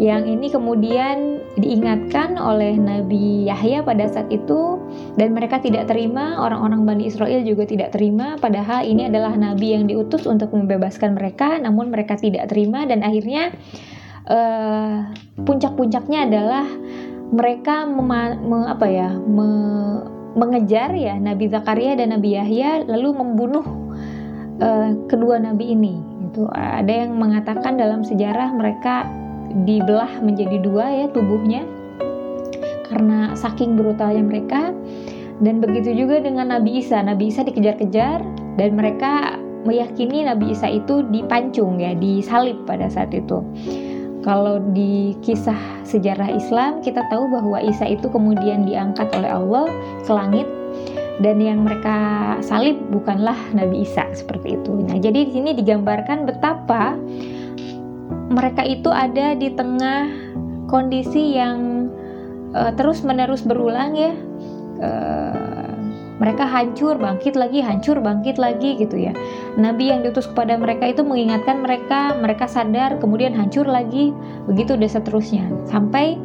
Yang 0.01 0.23
ini 0.25 0.47
kemudian 0.49 1.17
diingatkan 1.53 2.33
oleh 2.41 2.73
Nabi 2.73 3.45
Yahya 3.45 3.85
pada 3.85 4.09
saat 4.09 4.25
itu 4.33 4.81
dan 5.21 5.37
mereka 5.37 5.61
tidak 5.61 5.85
terima, 5.85 6.41
orang-orang 6.41 6.81
Bani 6.81 7.05
Israel 7.05 7.45
juga 7.45 7.69
tidak 7.69 7.93
terima 7.93 8.33
padahal 8.41 8.81
ini 8.89 9.05
adalah 9.05 9.37
nabi 9.37 9.77
yang 9.77 9.85
diutus 9.85 10.25
untuk 10.25 10.49
membebaskan 10.49 11.13
mereka 11.13 11.61
namun 11.61 11.93
mereka 11.93 12.17
tidak 12.17 12.49
terima 12.49 12.89
dan 12.89 13.05
akhirnya 13.05 13.53
uh, 14.25 15.13
puncak-puncaknya 15.45 16.25
adalah 16.25 16.65
mereka 17.33 17.85
me, 17.85 18.57
apa 18.69 18.87
ya 18.89 19.09
me, 19.13 19.49
mengejar 20.37 20.93
ya 20.93 21.17
Nabi 21.17 21.49
Zakaria 21.49 21.97
dan 21.97 22.13
Nabi 22.13 22.37
Yahya 22.37 22.85
lalu 22.85 23.09
membunuh 23.13 23.65
uh, 24.61 24.89
kedua 25.09 25.41
nabi 25.41 25.73
ini. 25.73 25.97
Itu 26.29 26.49
ada 26.49 26.89
yang 26.89 27.17
mengatakan 27.17 27.77
dalam 27.77 28.01
sejarah 28.01 28.53
mereka 28.53 29.05
dibelah 29.61 30.19
menjadi 30.19 30.57
dua 30.59 30.85
ya 30.89 31.07
tubuhnya 31.13 31.61
karena 32.89 33.33
saking 33.37 33.77
brutalnya 33.77 34.21
mereka 34.21 34.73
dan 35.41 35.57
begitu 35.57 35.91
juga 35.97 36.21
dengan 36.21 36.53
Nabi 36.53 36.83
Isa. 36.83 37.01
Nabi 37.01 37.33
Isa 37.33 37.41
dikejar-kejar 37.41 38.21
dan 38.55 38.69
mereka 38.77 39.41
meyakini 39.65 40.27
Nabi 40.27 40.53
Isa 40.53 40.69
itu 40.69 41.01
dipancung 41.09 41.81
ya, 41.81 41.97
disalib 41.97 42.63
pada 42.69 42.91
saat 42.91 43.09
itu. 43.15 43.41
Kalau 44.23 44.61
di 44.71 45.19
kisah 45.19 45.57
sejarah 45.83 46.31
Islam 46.31 46.79
kita 46.79 47.03
tahu 47.11 47.27
bahwa 47.27 47.59
Isa 47.59 47.83
itu 47.89 48.07
kemudian 48.07 48.63
diangkat 48.63 49.11
oleh 49.19 49.27
Allah 49.27 49.67
ke 50.07 50.11
langit 50.15 50.47
dan 51.19 51.43
yang 51.43 51.67
mereka 51.67 51.97
salib 52.39 52.79
bukanlah 52.87 53.35
Nabi 53.51 53.83
Isa 53.83 54.07
seperti 54.15 54.55
itu. 54.55 54.71
Nah, 54.87 54.95
jadi 54.95 55.27
di 55.27 55.31
sini 55.35 55.51
digambarkan 55.51 56.23
betapa 56.23 56.95
mereka 58.33 58.65
itu 58.65 58.89
ada 58.89 59.37
di 59.37 59.53
tengah 59.53 60.09
kondisi 60.65 61.37
yang 61.37 61.87
uh, 62.57 62.73
terus-menerus 62.73 63.45
berulang 63.45 63.93
ya. 63.93 64.13
Uh, 64.81 65.53
mereka 66.21 66.45
hancur 66.45 66.95
bangkit 66.95 67.33
lagi 67.33 67.59
hancur 67.59 67.97
bangkit 67.99 68.37
lagi 68.37 68.77
gitu 68.77 68.95
ya 68.95 69.11
nabi 69.57 69.89
yang 69.89 70.05
diutus 70.05 70.29
kepada 70.29 70.55
mereka 70.55 70.93
itu 70.93 71.01
mengingatkan 71.01 71.59
mereka 71.59 72.15
mereka 72.15 72.45
sadar 72.45 72.95
kemudian 73.01 73.33
hancur 73.33 73.65
lagi 73.65 74.13
begitu 74.45 74.77
dan 74.77 74.87
seterusnya 74.87 75.49
sampai 75.65 76.15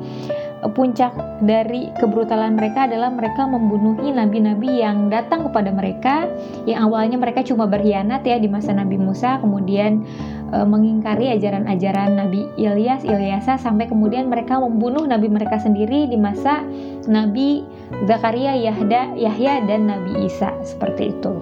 puncak 0.75 1.15
dari 1.47 1.95
kebrutalan 2.03 2.59
mereka 2.59 2.91
adalah 2.91 3.15
mereka 3.15 3.47
membunuhi 3.47 4.11
nabi-nabi 4.11 4.83
yang 4.83 5.07
datang 5.07 5.47
kepada 5.47 5.71
mereka 5.71 6.27
yang 6.67 6.91
awalnya 6.91 7.15
mereka 7.15 7.47
cuma 7.47 7.71
berkhianat 7.71 8.27
ya 8.27 8.43
di 8.43 8.51
masa 8.51 8.75
Nabi 8.75 8.99
Musa 8.99 9.39
kemudian 9.39 10.03
e, 10.51 10.59
mengingkari 10.67 11.31
ajaran-ajaran 11.39 12.19
Nabi 12.19 12.51
Ilyas, 12.59 13.07
Ilyasa 13.07 13.61
sampai 13.61 13.87
kemudian 13.87 14.27
mereka 14.27 14.59
membunuh 14.59 15.07
nabi 15.07 15.31
mereka 15.31 15.63
sendiri 15.63 16.11
di 16.11 16.19
masa 16.19 16.67
Nabi 17.07 17.63
Zakaria, 18.11 18.59
Yahda, 18.59 19.15
Yahya 19.15 19.65
dan 19.65 19.89
Nabi 19.89 20.27
Isa 20.27 20.53
seperti 20.67 21.15
itu. 21.15 21.33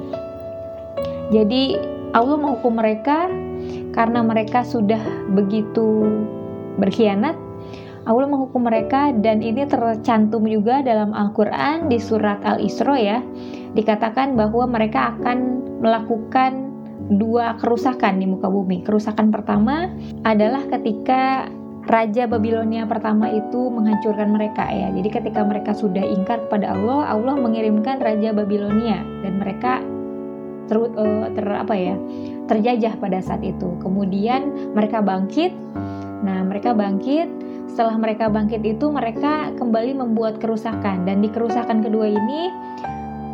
Jadi 1.35 1.75
Allah 2.15 2.39
menghukum 2.39 2.79
mereka 2.79 3.27
karena 3.97 4.21
mereka 4.23 4.63
sudah 4.63 5.01
begitu 5.33 6.05
berkhianat. 6.77 7.46
Allah 8.07 8.27
menghukum 8.31 8.62
mereka 8.62 9.11
dan 9.19 9.42
ini 9.42 9.66
tercantum 9.66 10.47
juga 10.47 10.79
dalam 10.81 11.11
Al-Qur'an 11.11 11.90
di 11.90 11.99
surat 11.99 12.38
Al-Isra 12.47 12.97
ya. 12.97 13.19
Dikatakan 13.75 14.38
bahwa 14.38 14.64
mereka 14.71 15.19
akan 15.19 15.66
melakukan 15.83 16.71
dua 17.19 17.59
kerusakan 17.59 18.23
di 18.23 18.27
muka 18.31 18.47
bumi. 18.47 18.87
Kerusakan 18.87 19.35
pertama 19.35 19.90
adalah 20.23 20.64
ketika 20.71 21.51
Raja 21.87 22.27
Babilonia 22.27 22.83
pertama 22.83 23.31
itu 23.31 23.71
menghancurkan 23.71 24.35
mereka 24.35 24.66
ya. 24.66 24.90
Jadi 24.90 25.07
ketika 25.07 25.47
mereka 25.47 25.71
sudah 25.71 26.03
ingkar 26.03 26.42
kepada 26.47 26.75
Allah, 26.75 27.14
Allah 27.14 27.35
mengirimkan 27.38 28.03
Raja 28.03 28.35
Babilonia 28.35 29.07
dan 29.23 29.38
mereka 29.38 29.79
ter, 30.66 30.83
uh, 30.83 31.27
ter 31.31 31.47
apa 31.47 31.75
ya 31.79 31.95
terjajah 32.51 32.99
pada 32.99 33.23
saat 33.23 33.42
itu. 33.47 33.79
Kemudian 33.79 34.75
mereka 34.75 34.99
bangkit. 34.99 35.55
Nah 36.27 36.42
mereka 36.42 36.75
bangkit. 36.75 37.46
Setelah 37.67 37.97
mereka 38.01 38.33
bangkit 38.33 38.63
itu 38.65 38.89
mereka 38.89 39.53
kembali 39.59 39.99
membuat 39.99 40.39
kerusakan 40.41 41.05
dan 41.05 41.21
di 41.21 41.29
kerusakan 41.29 41.85
kedua 41.85 42.09
ini 42.09 42.51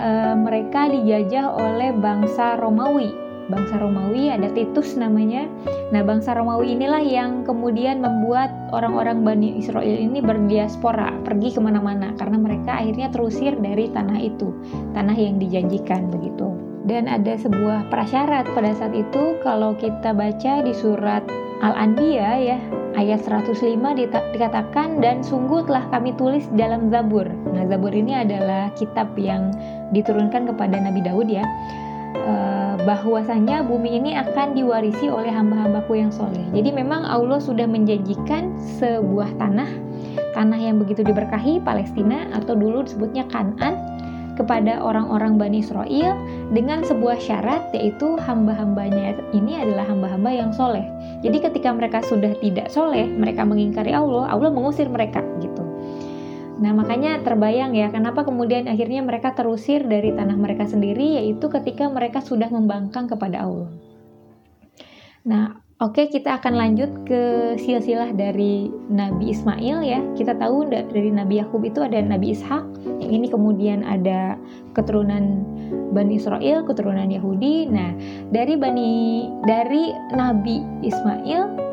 uh, 0.03 0.35
mereka 0.35 0.91
dijajah 0.91 1.53
oleh 1.53 1.95
bangsa 1.95 2.59
Romawi 2.59 3.23
bangsa 3.53 3.81
Romawi, 3.81 4.31
ada 4.31 4.49
Titus 4.53 4.95
namanya. 4.95 5.45
Nah, 5.91 6.01
bangsa 6.01 6.37
Romawi 6.37 6.73
inilah 6.73 7.03
yang 7.03 7.43
kemudian 7.43 8.01
membuat 8.01 8.49
orang-orang 8.71 9.21
Bani 9.27 9.59
Israel 9.59 9.85
ini 9.99 10.23
berdiaspora, 10.23 11.13
pergi 11.27 11.53
ke 11.53 11.61
mana-mana, 11.61 12.15
karena 12.17 12.39
mereka 12.39 12.79
akhirnya 12.79 13.13
terusir 13.13 13.53
dari 13.59 13.91
tanah 13.91 14.19
itu, 14.21 14.55
tanah 14.97 15.17
yang 15.17 15.37
dijanjikan 15.37 16.09
begitu. 16.09 16.55
Dan 16.83 17.07
ada 17.07 17.39
sebuah 17.39 17.93
prasyarat 17.95 18.49
pada 18.57 18.75
saat 18.75 18.95
itu, 18.97 19.39
kalau 19.45 19.77
kita 19.79 20.11
baca 20.11 20.67
di 20.67 20.75
surat 20.75 21.23
Al-Anbiya 21.63 22.31
ya, 22.43 22.59
ayat 22.99 23.23
105 23.23 23.79
dikatakan 24.35 24.99
dan 24.99 25.23
sungguh 25.23 25.63
telah 25.65 25.87
kami 25.95 26.11
tulis 26.19 26.45
dalam 26.59 26.91
Zabur. 26.91 27.31
Nah, 27.55 27.65
Zabur 27.71 27.95
ini 27.95 28.19
adalah 28.19 28.75
kitab 28.75 29.15
yang 29.15 29.55
diturunkan 29.95 30.51
kepada 30.51 30.77
Nabi 30.83 31.01
Daud 31.07 31.31
ya 31.31 31.47
uh, 32.19 32.75
bahwasanya 32.83 33.63
bumi 33.63 34.01
ini 34.01 34.19
akan 34.19 34.59
diwarisi 34.59 35.07
oleh 35.07 35.31
hamba-hambaku 35.31 36.03
yang 36.03 36.11
soleh. 36.11 36.43
Jadi 36.51 36.75
memang 36.75 37.07
Allah 37.07 37.39
sudah 37.39 37.65
menjanjikan 37.69 38.59
sebuah 38.83 39.39
tanah, 39.39 39.71
tanah 40.35 40.59
yang 40.59 40.83
begitu 40.83 41.07
diberkahi 41.07 41.63
Palestina 41.63 42.27
atau 42.35 42.59
dulu 42.59 42.85
disebutnya 42.85 43.23
Kanan 43.31 43.92
kepada 44.35 44.81
orang-orang 44.81 45.37
Bani 45.37 45.61
Israel 45.61 46.17
dengan 46.51 46.81
sebuah 46.83 47.21
syarat 47.21 47.73
yaitu 47.77 48.17
hamba-hambanya 48.21 49.17
ini 49.37 49.61
adalah 49.61 49.89
hamba-hamba 49.89 50.31
yang 50.33 50.51
soleh. 50.53 50.85
Jadi 51.21 51.39
ketika 51.39 51.71
mereka 51.73 52.01
sudah 52.05 52.35
tidak 52.41 52.73
soleh, 52.73 53.07
mereka 53.07 53.45
mengingkari 53.47 53.95
Allah, 53.95 54.29
Allah 54.29 54.51
mengusir 54.51 54.91
mereka 54.91 55.23
gitu. 55.39 55.63
Nah, 56.63 56.71
makanya 56.71 57.19
terbayang 57.27 57.75
ya, 57.75 57.91
kenapa 57.91 58.23
kemudian 58.23 58.71
akhirnya 58.71 59.03
mereka 59.03 59.35
terusir 59.35 59.83
dari 59.83 60.15
tanah 60.15 60.39
mereka 60.39 60.63
sendiri, 60.69 61.19
yaitu 61.19 61.51
ketika 61.51 61.91
mereka 61.91 62.23
sudah 62.23 62.47
membangkang 62.47 63.11
kepada 63.11 63.43
Allah. 63.43 63.71
Nah, 65.27 65.62
oke, 65.83 66.07
kita 66.09 66.39
akan 66.39 66.55
lanjut 66.55 66.91
ke 67.03 67.55
silsilah 67.59 68.15
dari 68.15 68.71
Nabi 68.87 69.35
Ismail 69.35 69.83
ya. 69.83 70.01
Kita 70.15 70.39
tahu 70.39 70.71
dari 70.71 71.11
Nabi 71.11 71.43
Yakub 71.43 71.67
itu 71.67 71.83
ada 71.83 71.99
Nabi 71.99 72.33
Ishak, 72.33 72.65
yang 73.03 73.11
ini 73.11 73.27
kemudian 73.27 73.83
ada 73.83 74.39
keturunan 74.79 75.43
Bani 75.91 76.17
Israel, 76.23 76.63
keturunan 76.63 77.11
Yahudi. 77.11 77.67
Nah, 77.67 77.93
dari 78.31 78.55
Bani 78.55 79.27
dari 79.43 79.91
Nabi 80.15 80.63
Ismail 80.87 81.73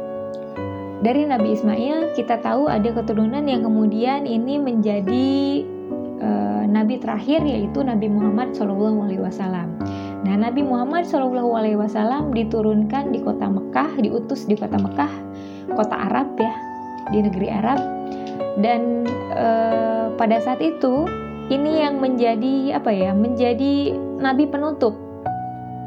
dari 1.00 1.24
Nabi 1.24 1.56
Ismail 1.56 2.12
kita 2.12 2.44
tahu 2.44 2.68
ada 2.68 2.92
keturunan 2.92 3.48
yang 3.48 3.64
kemudian 3.64 4.28
ini 4.28 4.60
menjadi 4.60 5.64
uh, 6.20 6.64
nabi 6.70 7.00
terakhir 7.02 7.42
yaitu 7.44 7.82
Nabi 7.82 8.12
Muhammad 8.12 8.54
Shallallahu 8.54 9.10
Alaihi 9.10 9.24
Wasallam. 9.24 9.80
Nah 10.28 10.36
Nabi 10.36 10.62
Muhammad 10.62 11.08
Shallallahu 11.08 11.56
Alaihi 11.56 11.80
Wasallam 11.80 12.36
diturunkan 12.36 13.16
di 13.16 13.24
kota 13.24 13.48
Mekah, 13.48 14.00
diutus 14.04 14.46
di 14.46 14.56
kota 14.60 14.78
Mekah, 14.78 15.12
kota 15.74 15.96
Arab 15.96 16.36
ya, 16.38 16.54
di 17.10 17.24
negeri 17.24 17.48
Arab. 17.50 17.80
Dan 18.60 19.08
uh, 19.34 20.12
pada 20.20 20.44
saat 20.44 20.60
itu 20.60 21.08
ini 21.50 21.82
yang 21.82 22.04
menjadi 22.04 22.76
apa 22.78 22.92
ya, 22.92 23.16
menjadi 23.16 23.96
nabi 24.20 24.46
penutup 24.46 25.10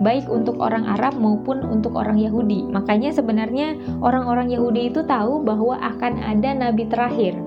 baik 0.02 0.26
untuk 0.26 0.58
orang 0.58 0.82
Arab 0.88 1.14
maupun 1.16 1.62
untuk 1.62 1.94
orang 1.94 2.18
Yahudi. 2.18 2.66
Makanya 2.66 3.14
sebenarnya 3.14 3.78
orang-orang 4.02 4.50
Yahudi 4.50 4.90
itu 4.90 5.06
tahu 5.06 5.40
bahwa 5.46 5.78
akan 5.78 6.18
ada 6.18 6.50
nabi 6.52 6.90
terakhir. 6.90 7.38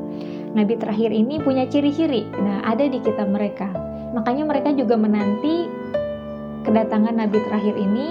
Nabi 0.56 0.80
terakhir 0.80 1.12
ini 1.12 1.38
punya 1.44 1.68
ciri-ciri. 1.68 2.24
Nah, 2.40 2.64
ada 2.64 2.88
di 2.88 2.98
kitab 3.04 3.28
mereka. 3.28 3.68
Makanya 4.16 4.48
mereka 4.48 4.72
juga 4.72 4.96
menanti 4.96 5.68
kedatangan 6.64 7.14
nabi 7.14 7.38
terakhir 7.44 7.76
ini. 7.76 8.08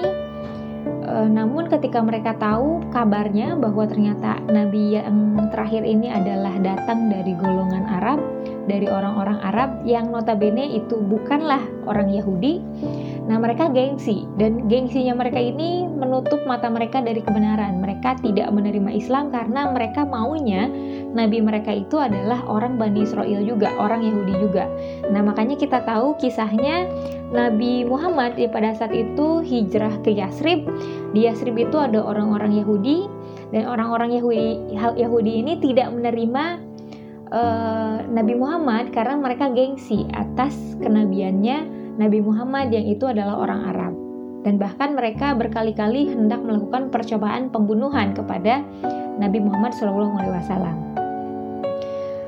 E, 0.85 1.14
namun 1.33 1.72
ketika 1.72 2.04
mereka 2.04 2.37
tahu 2.37 2.85
kabarnya 2.92 3.57
bahwa 3.57 3.88
ternyata 3.88 4.38
nabi 4.52 5.00
yang 5.00 5.48
terakhir 5.48 5.83
ini 5.83 6.12
adalah 6.12 6.52
datang 6.61 7.09
dari 7.09 7.33
golongan 7.40 7.88
Arab, 7.88 8.20
dari 8.68 8.87
orang-orang 8.87 9.40
Arab 9.40 9.70
yang 9.88 10.12
notabene 10.12 10.76
itu 10.76 11.00
bukanlah 11.00 11.64
orang 11.86 12.10
Yahudi, 12.10 12.60
Nah, 13.24 13.40
mereka 13.40 13.72
gengsi 13.72 14.28
dan 14.36 14.68
gengsinya 14.68 15.16
mereka 15.16 15.40
ini 15.40 15.88
menutup 15.88 16.44
mata 16.44 16.68
mereka 16.68 17.00
dari 17.00 17.24
kebenaran. 17.24 17.80
Mereka 17.80 18.20
tidak 18.20 18.52
menerima 18.52 18.92
Islam 18.92 19.32
karena 19.32 19.72
mereka 19.72 20.04
maunya 20.04 20.68
nabi 21.16 21.40
mereka 21.40 21.72
itu 21.72 21.96
adalah 21.96 22.44
orang 22.44 22.76
Bani 22.76 23.00
Israel 23.00 23.40
juga, 23.40 23.72
orang 23.80 24.04
Yahudi 24.04 24.34
juga. 24.44 24.68
Nah, 25.08 25.24
makanya 25.24 25.56
kita 25.56 25.80
tahu 25.88 26.20
kisahnya 26.20 26.84
Nabi 27.32 27.88
Muhammad 27.88 28.36
pada 28.52 28.76
saat 28.76 28.92
itu 28.92 29.40
hijrah 29.40 30.04
ke 30.04 30.12
Yasrib. 30.12 30.68
Di 31.16 31.24
Yasrib 31.24 31.56
itu 31.56 31.80
ada 31.80 32.04
orang-orang 32.04 32.52
Yahudi 32.60 33.08
dan 33.56 33.64
orang-orang 33.64 34.12
Yahudi 34.20 34.76
Yahudi 34.76 35.32
ini 35.40 35.56
tidak 35.64 35.88
menerima 35.96 36.60
uh, 37.34 37.98
Nabi 38.06 38.38
Muhammad 38.38 38.94
karena 38.94 39.18
mereka 39.18 39.50
gengsi 39.50 40.06
atas 40.14 40.54
kenabiannya 40.78 41.66
Nabi 41.98 42.22
Muhammad 42.22 42.70
yang 42.70 42.86
itu 42.86 43.04
adalah 43.10 43.42
orang 43.42 43.60
Arab. 43.74 43.94
Dan 44.44 44.60
bahkan 44.60 44.92
mereka 44.92 45.32
berkali-kali 45.32 46.12
hendak 46.12 46.44
melakukan 46.44 46.92
percobaan 46.92 47.48
pembunuhan 47.48 48.12
kepada 48.12 48.60
Nabi 49.16 49.40
Muhammad 49.40 49.72
SAW. 49.72 50.68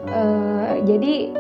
Uh, 0.07 0.81
jadi 0.89 1.35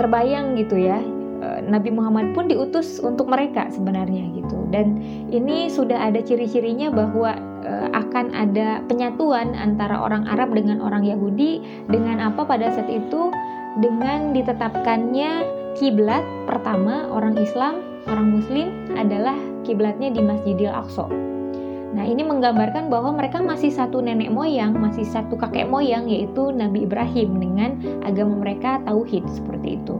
terbayang 0.00 0.56
gitu 0.56 0.80
ya, 0.80 1.04
Nabi 1.40 1.90
Muhammad 1.92 2.36
pun 2.36 2.46
diutus 2.46 3.00
untuk 3.00 3.28
mereka 3.28 3.68
sebenarnya 3.72 4.28
gitu. 4.36 4.68
Dan 4.70 5.00
ini 5.32 5.72
sudah 5.72 6.12
ada 6.12 6.20
ciri-cirinya 6.20 6.92
bahwa 6.92 7.34
uh, 7.64 7.88
akan 7.96 8.32
ada 8.36 8.84
penyatuan 8.86 9.56
antara 9.56 9.96
orang 9.98 10.28
Arab 10.28 10.52
dengan 10.52 10.84
orang 10.84 11.02
Yahudi 11.04 11.64
dengan 11.88 12.20
apa 12.20 12.44
pada 12.44 12.68
saat 12.72 12.88
itu 12.92 13.32
dengan 13.80 14.34
ditetapkannya 14.34 15.46
kiblat 15.78 16.26
pertama 16.50 17.06
orang 17.08 17.38
Islam, 17.38 17.80
orang 18.10 18.34
Muslim 18.34 18.68
adalah 18.98 19.38
kiblatnya 19.62 20.10
di 20.10 20.20
Masjidil 20.20 20.74
Aqsa. 20.74 21.06
Nah, 21.90 22.06
ini 22.06 22.22
menggambarkan 22.22 22.86
bahwa 22.86 23.10
mereka 23.18 23.42
masih 23.42 23.74
satu 23.74 23.98
nenek 23.98 24.30
moyang, 24.30 24.78
masih 24.78 25.02
satu 25.02 25.34
kakek 25.34 25.66
moyang 25.66 26.06
yaitu 26.06 26.54
Nabi 26.54 26.86
Ibrahim 26.86 27.42
dengan 27.42 27.70
agama 28.06 28.38
mereka 28.38 28.78
tauhid 28.86 29.26
seperti 29.26 29.74
itu. 29.74 29.98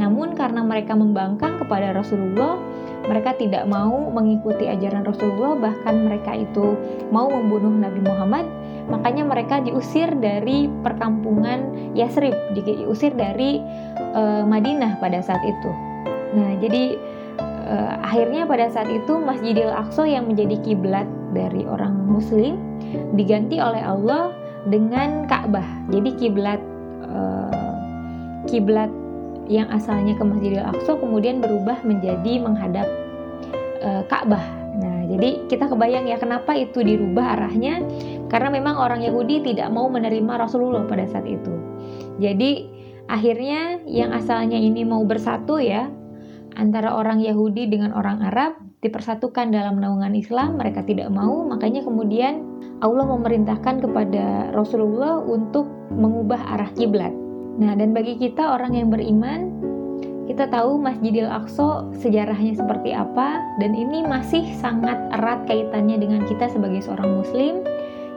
Namun 0.00 0.32
karena 0.32 0.64
mereka 0.64 0.96
membangkang 0.96 1.60
kepada 1.60 1.92
Rasulullah, 1.92 2.56
mereka 3.04 3.36
tidak 3.36 3.68
mau 3.68 4.08
mengikuti 4.08 4.64
ajaran 4.64 5.04
Rasulullah, 5.04 5.60
bahkan 5.60 6.00
mereka 6.08 6.32
itu 6.32 6.72
mau 7.12 7.28
membunuh 7.28 7.70
Nabi 7.70 8.00
Muhammad 8.00 8.48
makanya 8.90 9.22
mereka 9.22 9.62
diusir 9.62 10.10
dari 10.18 10.66
perkampungan 10.82 11.94
Yasrib, 11.94 12.34
diusir 12.58 13.14
dari 13.14 13.62
uh, 14.12 14.42
Madinah 14.42 14.98
pada 14.98 15.22
saat 15.22 15.40
itu. 15.46 15.70
Nah, 16.34 16.58
jadi 16.58 16.98
uh, 17.70 17.94
akhirnya 18.02 18.44
pada 18.50 18.66
saat 18.66 18.90
itu 18.90 19.14
Masjidil 19.16 19.70
Aqsa 19.70 20.10
yang 20.10 20.26
menjadi 20.26 20.58
kiblat 20.66 21.06
dari 21.30 21.62
orang 21.70 21.94
Muslim 22.10 22.58
diganti 23.14 23.62
oleh 23.62 23.80
Allah 23.80 24.34
dengan 24.66 25.30
Ka'bah. 25.30 25.86
Jadi 25.94 26.10
kiblat 26.18 26.60
uh, 27.06 27.74
kiblat 28.50 28.90
yang 29.50 29.66
asalnya 29.74 30.14
ke 30.14 30.22
Masjidil 30.22 30.62
Aqsa 30.62 30.94
kemudian 30.94 31.42
berubah 31.42 31.82
menjadi 31.82 32.38
menghadap 32.38 32.86
uh, 33.82 34.06
Ka'bah. 34.06 34.46
Nah, 34.78 35.02
jadi 35.10 35.50
kita 35.50 35.66
kebayang 35.66 36.06
ya 36.06 36.16
kenapa 36.22 36.54
itu 36.54 36.86
dirubah 36.86 37.34
arahnya 37.34 37.82
karena 38.30 38.48
memang 38.54 38.78
orang 38.78 39.02
Yahudi 39.02 39.42
tidak 39.42 39.66
mau 39.74 39.90
menerima 39.90 40.46
Rasulullah 40.46 40.86
pada 40.86 41.02
saat 41.10 41.26
itu. 41.26 41.50
Jadi 42.22 42.70
akhirnya 43.10 43.82
yang 43.90 44.14
asalnya 44.14 44.54
ini 44.54 44.86
mau 44.86 45.02
bersatu 45.02 45.58
ya 45.58 45.90
antara 46.54 46.94
orang 46.94 47.18
Yahudi 47.18 47.66
dengan 47.66 47.90
orang 47.90 48.22
Arab 48.22 48.54
dipersatukan 48.80 49.52
dalam 49.52 49.76
naungan 49.76 50.16
Islam, 50.16 50.56
mereka 50.56 50.80
tidak 50.80 51.12
mau, 51.12 51.44
makanya 51.44 51.84
kemudian 51.84 52.40
Allah 52.80 53.04
memerintahkan 53.04 53.84
kepada 53.84 54.56
Rasulullah 54.56 55.20
untuk 55.20 55.68
mengubah 55.92 56.40
arah 56.56 56.72
kiblat. 56.72 57.12
Nah, 57.60 57.76
dan 57.76 57.92
bagi 57.92 58.16
kita 58.16 58.56
orang 58.56 58.72
yang 58.72 58.88
beriman, 58.88 59.60
kita 60.24 60.48
tahu 60.48 60.80
Masjidil 60.80 61.28
Aqsa 61.28 61.84
sejarahnya 62.00 62.56
seperti 62.56 62.96
apa 62.96 63.42
dan 63.60 63.76
ini 63.76 64.00
masih 64.00 64.46
sangat 64.56 64.96
erat 65.12 65.44
kaitannya 65.44 66.00
dengan 66.00 66.24
kita 66.24 66.48
sebagai 66.48 66.80
seorang 66.80 67.20
muslim 67.20 67.60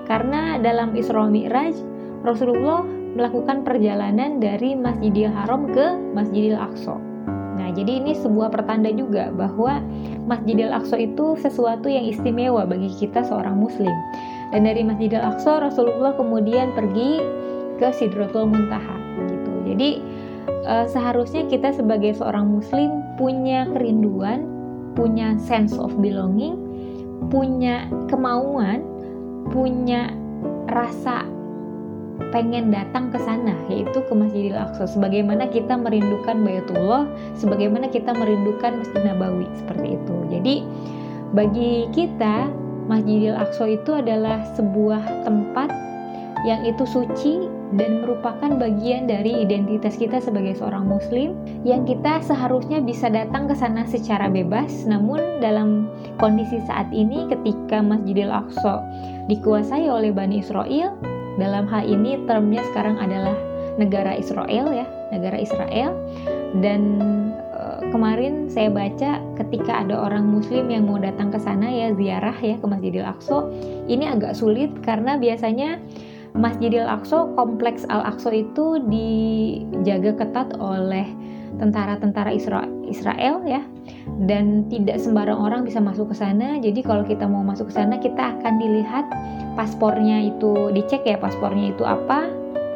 karena 0.07 0.61
dalam 0.61 0.95
Isra 0.95 1.27
Mi'raj 1.27 1.75
Rasulullah 2.23 2.87
melakukan 3.19 3.67
perjalanan 3.67 4.39
dari 4.39 4.79
Masjidil 4.79 5.27
Haram 5.27 5.67
ke 5.75 5.91
Masjidil 6.15 6.55
Aqsa. 6.55 6.95
Nah, 7.59 7.69
jadi 7.75 7.99
ini 7.99 8.15
sebuah 8.15 8.47
pertanda 8.47 8.95
juga 8.95 9.27
bahwa 9.35 9.83
Masjidil 10.23 10.71
Aqsa 10.71 11.03
itu 11.03 11.35
sesuatu 11.35 11.91
yang 11.91 12.07
istimewa 12.07 12.63
bagi 12.63 12.93
kita 12.95 13.27
seorang 13.27 13.59
muslim. 13.59 13.93
Dan 14.55 14.63
dari 14.63 14.87
Masjidil 14.87 15.19
Aqsa 15.19 15.59
Rasulullah 15.59 16.15
kemudian 16.15 16.71
pergi 16.71 17.19
ke 17.81 17.91
Sidratul 17.91 18.47
Muntaha. 18.47 19.02
Jadi 19.63 19.89
eh, 20.67 20.85
seharusnya 20.91 21.47
kita 21.47 21.73
sebagai 21.75 22.15
seorang 22.19 22.47
muslim 22.47 23.03
punya 23.15 23.67
kerinduan, 23.71 24.45
punya 24.93 25.35
sense 25.39 25.75
of 25.79 25.91
belonging, 25.99 26.59
punya 27.31 27.87
kemauan 28.11 28.93
punya 29.51 30.13
rasa 30.71 31.27
pengen 32.29 32.69
datang 32.69 33.09
ke 33.09 33.17
sana 33.21 33.57
yaitu 33.67 33.99
ke 34.05 34.13
Masjidil 34.13 34.55
Aqsa. 34.55 34.85
Sebagaimana 34.85 35.49
kita 35.49 35.75
merindukan 35.75 36.45
Bayatullah 36.45 37.09
sebagaimana 37.35 37.89
kita 37.89 38.13
merindukan 38.13 38.79
Masjid 38.79 39.01
Nabawi 39.03 39.49
seperti 39.57 39.97
itu. 39.97 40.15
Jadi 40.29 40.55
bagi 41.33 41.89
kita 41.91 42.47
Masjidil 42.85 43.35
Aqsa 43.35 43.65
itu 43.65 43.91
adalah 43.97 44.45
sebuah 44.55 45.25
tempat 45.25 45.73
yang 46.45 46.63
itu 46.67 46.85
suci 46.85 47.49
dan 47.73 48.05
merupakan 48.05 48.53
bagian 48.57 49.09
dari 49.09 49.41
identitas 49.41 49.97
kita 49.97 50.21
sebagai 50.21 50.53
seorang 50.57 50.85
muslim 50.85 51.33
yang 51.65 51.83
kita 51.83 52.21
seharusnya 52.21 52.77
bisa 52.79 53.09
datang 53.09 53.49
ke 53.49 53.55
sana 53.57 53.85
secara 53.89 54.29
bebas. 54.29 54.85
Namun 54.85 55.41
dalam 55.41 55.89
kondisi 56.21 56.61
saat 56.69 56.89
ini 56.93 57.25
ketika 57.29 57.81
Masjidil 57.81 58.29
Aqsa 58.29 58.81
dikuasai 59.31 59.89
oleh 59.89 60.13
Bani 60.13 60.41
Israel 60.41 60.93
dalam 61.41 61.65
hal 61.65 61.89
ini 61.89 62.21
termnya 62.29 62.61
sekarang 62.73 63.01
adalah 63.01 63.33
negara 63.81 64.13
Israel 64.13 64.69
ya 64.69 64.85
negara 65.09 65.41
Israel. 65.41 65.97
Dan 66.61 67.01
uh, 67.57 67.81
kemarin 67.89 68.45
saya 68.45 68.69
baca 68.69 69.17
ketika 69.41 69.81
ada 69.81 69.97
orang 69.97 70.29
muslim 70.29 70.69
yang 70.69 70.85
mau 70.85 71.01
datang 71.01 71.33
ke 71.33 71.41
sana 71.41 71.65
ya 71.65 71.89
ziarah 71.97 72.37
ya 72.37 72.61
ke 72.61 72.65
Masjidil 72.69 73.01
Aqsa 73.01 73.49
ini 73.89 74.05
agak 74.05 74.37
sulit 74.37 74.69
karena 74.85 75.17
biasanya 75.17 75.81
Masjidil 76.33 76.89
Aqsa, 76.89 77.29
kompleks 77.37 77.85
Al-Aqsa 77.93 78.33
itu 78.33 78.81
dijaga 78.89 80.17
ketat 80.17 80.57
oleh 80.57 81.05
tentara-tentara 81.61 82.33
Israel 82.33 83.45
ya 83.45 83.61
dan 84.25 84.65
tidak 84.73 84.97
sembarang 84.97 85.37
orang 85.37 85.61
bisa 85.61 85.77
masuk 85.77 86.09
ke 86.09 86.15
sana. 86.17 86.57
Jadi 86.57 86.81
kalau 86.81 87.05
kita 87.05 87.29
mau 87.29 87.45
masuk 87.45 87.69
ke 87.69 87.73
sana 87.77 88.01
kita 88.01 88.37
akan 88.37 88.57
dilihat 88.57 89.05
paspornya 89.53 90.33
itu 90.33 90.73
dicek 90.73 91.05
ya 91.05 91.21
paspornya 91.21 91.69
itu 91.77 91.85
apa, 91.85 92.25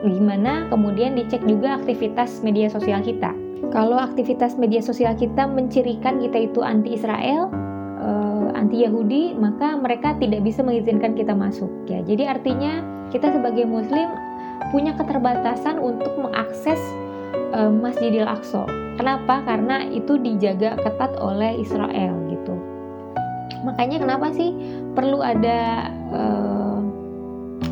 gimana, 0.06 0.70
kemudian 0.70 1.18
dicek 1.18 1.42
juga 1.50 1.82
aktivitas 1.82 2.46
media 2.46 2.70
sosial 2.70 3.02
kita. 3.02 3.34
Kalau 3.74 3.98
aktivitas 3.98 4.56
media 4.56 4.86
sosial 4.86 5.18
kita 5.18 5.50
mencirikan 5.50 6.22
kita 6.22 6.46
itu 6.46 6.62
anti 6.62 6.94
Israel, 6.94 7.50
eh, 7.98 8.48
anti 8.54 8.86
Yahudi, 8.86 9.34
maka 9.34 9.74
mereka 9.74 10.14
tidak 10.22 10.46
bisa 10.46 10.62
mengizinkan 10.62 11.18
kita 11.18 11.34
masuk 11.34 11.70
ya. 11.90 12.06
Jadi 12.06 12.30
artinya 12.30 12.97
kita 13.12 13.32
sebagai 13.32 13.64
muslim 13.68 14.10
punya 14.74 14.92
keterbatasan 14.98 15.80
untuk 15.80 16.12
mengakses 16.20 16.80
uh, 17.56 17.72
Masjidil 17.72 18.28
Aqsa. 18.28 18.68
Kenapa? 18.98 19.46
Karena 19.46 19.86
itu 19.88 20.18
dijaga 20.18 20.76
ketat 20.82 21.16
oleh 21.22 21.62
Israel 21.62 22.18
gitu. 22.34 22.58
Makanya 23.64 24.02
kenapa 24.02 24.34
sih 24.34 24.52
perlu 24.98 25.22
ada 25.22 25.92
uh, 26.12 26.80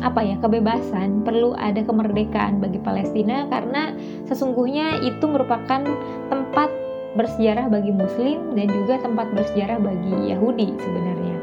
apa 0.02 0.22
ya 0.22 0.36
kebebasan, 0.38 1.26
perlu 1.26 1.52
ada 1.58 1.82
kemerdekaan 1.82 2.62
bagi 2.62 2.78
Palestina 2.78 3.46
karena 3.50 3.90
sesungguhnya 4.30 5.02
itu 5.02 5.24
merupakan 5.26 5.82
tempat 6.30 6.70
bersejarah 7.16 7.72
bagi 7.72 7.90
Muslim 7.90 8.54
dan 8.54 8.68
juga 8.70 9.00
tempat 9.00 9.32
bersejarah 9.32 9.80
bagi 9.80 10.30
Yahudi 10.30 10.68
sebenarnya. 10.78 11.36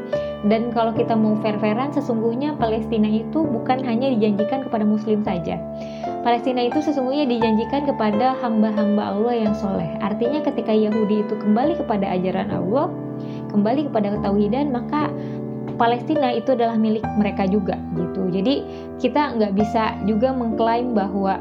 Dan 0.44 0.68
kalau 0.76 0.92
kita 0.92 1.16
mau 1.16 1.40
fair-fairan, 1.40 1.88
sesungguhnya 1.96 2.52
Palestina 2.60 3.08
itu 3.08 3.48
bukan 3.48 3.80
hanya 3.80 4.12
dijanjikan 4.12 4.60
kepada 4.68 4.84
Muslim 4.84 5.24
saja. 5.24 5.56
Palestina 6.20 6.68
itu 6.68 6.84
sesungguhnya 6.84 7.24
dijanjikan 7.24 7.88
kepada 7.88 8.36
hamba-hamba 8.44 9.16
Allah 9.16 9.34
yang 9.40 9.54
soleh. 9.56 9.88
Artinya 10.04 10.44
ketika 10.44 10.72
Yahudi 10.72 11.24
itu 11.24 11.34
kembali 11.40 11.80
kepada 11.80 12.12
ajaran 12.12 12.52
Allah, 12.52 12.92
kembali 13.48 13.88
kepada 13.88 14.20
ketauhidan, 14.20 14.68
maka 14.68 15.08
Palestina 15.80 16.30
itu 16.36 16.52
adalah 16.54 16.76
milik 16.76 17.02
mereka 17.16 17.48
juga 17.48 17.80
gitu. 17.96 18.28
Jadi 18.30 18.62
kita 19.00 19.34
nggak 19.40 19.52
bisa 19.56 19.96
juga 20.04 20.30
mengklaim 20.30 20.92
bahwa 20.92 21.40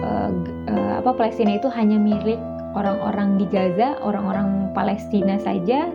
uh, 0.00 0.30
uh, 0.66 0.92
apa 1.04 1.10
Palestina 1.14 1.60
itu 1.60 1.68
hanya 1.70 2.00
milik 2.00 2.40
orang-orang 2.74 3.38
di 3.38 3.46
Gaza, 3.50 3.98
orang-orang 4.02 4.70
Palestina 4.74 5.38
saja 5.38 5.90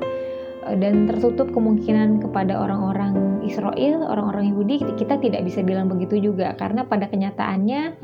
dan 0.74 1.06
tertutup 1.06 1.54
kemungkinan 1.54 2.26
kepada 2.26 2.58
orang-orang 2.58 3.38
Israel, 3.46 4.02
orang-orang 4.10 4.50
Yahudi, 4.50 4.82
kita 4.98 5.22
tidak 5.22 5.46
bisa 5.46 5.62
bilang 5.62 5.86
begitu 5.86 6.18
juga 6.18 6.58
karena 6.58 6.82
pada 6.82 7.06
kenyataannya 7.06 8.02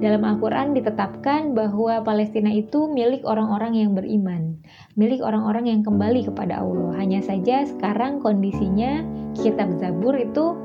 dalam 0.00 0.22
Al-Quran 0.24 0.72
ditetapkan 0.72 1.52
bahwa 1.52 2.00
Palestina 2.00 2.48
itu 2.48 2.88
milik 2.88 3.28
orang-orang 3.28 3.76
yang 3.76 3.92
beriman, 3.92 4.56
milik 4.96 5.20
orang-orang 5.20 5.68
yang 5.68 5.80
kembali 5.84 6.24
kepada 6.32 6.64
Allah. 6.64 6.96
Hanya 6.96 7.20
saja 7.20 7.68
sekarang 7.68 8.24
kondisinya 8.24 9.04
kitab 9.36 9.76
Zabur 9.76 10.16
itu 10.16 10.56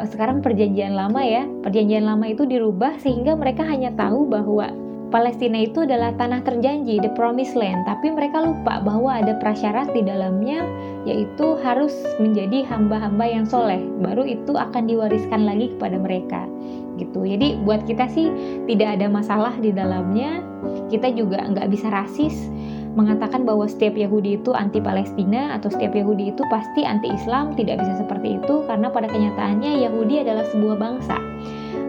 eh, 0.00 0.08
sekarang 0.08 0.40
perjanjian 0.40 0.96
lama 0.96 1.20
ya, 1.20 1.44
perjanjian 1.60 2.08
lama 2.08 2.24
itu 2.24 2.48
dirubah 2.48 2.96
sehingga 3.04 3.36
mereka 3.36 3.68
hanya 3.68 3.92
tahu 3.92 4.24
bahwa 4.24 4.85
Palestina 5.06 5.62
itu 5.62 5.86
adalah 5.86 6.10
tanah 6.18 6.42
terjanji, 6.42 6.98
the 6.98 7.10
promised 7.14 7.54
land, 7.54 7.86
tapi 7.86 8.10
mereka 8.10 8.42
lupa 8.42 8.82
bahwa 8.82 9.14
ada 9.14 9.38
prasyarat 9.38 9.94
di 9.94 10.02
dalamnya, 10.02 10.66
yaitu 11.06 11.54
harus 11.62 11.94
menjadi 12.18 12.66
hamba-hamba 12.66 13.22
yang 13.22 13.46
soleh, 13.46 13.78
baru 14.02 14.26
itu 14.26 14.58
akan 14.58 14.90
diwariskan 14.90 15.46
lagi 15.46 15.70
kepada 15.78 16.02
mereka. 16.02 16.50
Gitu. 16.98 17.22
Jadi 17.22 17.54
buat 17.62 17.86
kita 17.86 18.10
sih 18.10 18.32
tidak 18.66 18.98
ada 18.98 19.06
masalah 19.06 19.54
di 19.62 19.70
dalamnya. 19.70 20.42
Kita 20.90 21.12
juga 21.14 21.44
nggak 21.44 21.68
bisa 21.70 21.86
rasis 21.92 22.50
mengatakan 22.96 23.44
bahwa 23.44 23.68
setiap 23.68 23.92
Yahudi 23.92 24.40
itu 24.40 24.56
anti 24.56 24.80
Palestina 24.80 25.52
atau 25.52 25.68
setiap 25.68 25.92
Yahudi 25.92 26.32
itu 26.32 26.42
pasti 26.48 26.82
anti 26.88 27.12
Islam. 27.12 27.52
Tidak 27.52 27.76
bisa 27.78 28.00
seperti 28.00 28.40
itu 28.40 28.64
karena 28.64 28.88
pada 28.88 29.06
kenyataannya 29.12 29.84
Yahudi 29.86 30.24
adalah 30.24 30.48
sebuah 30.48 30.76
bangsa 30.80 31.20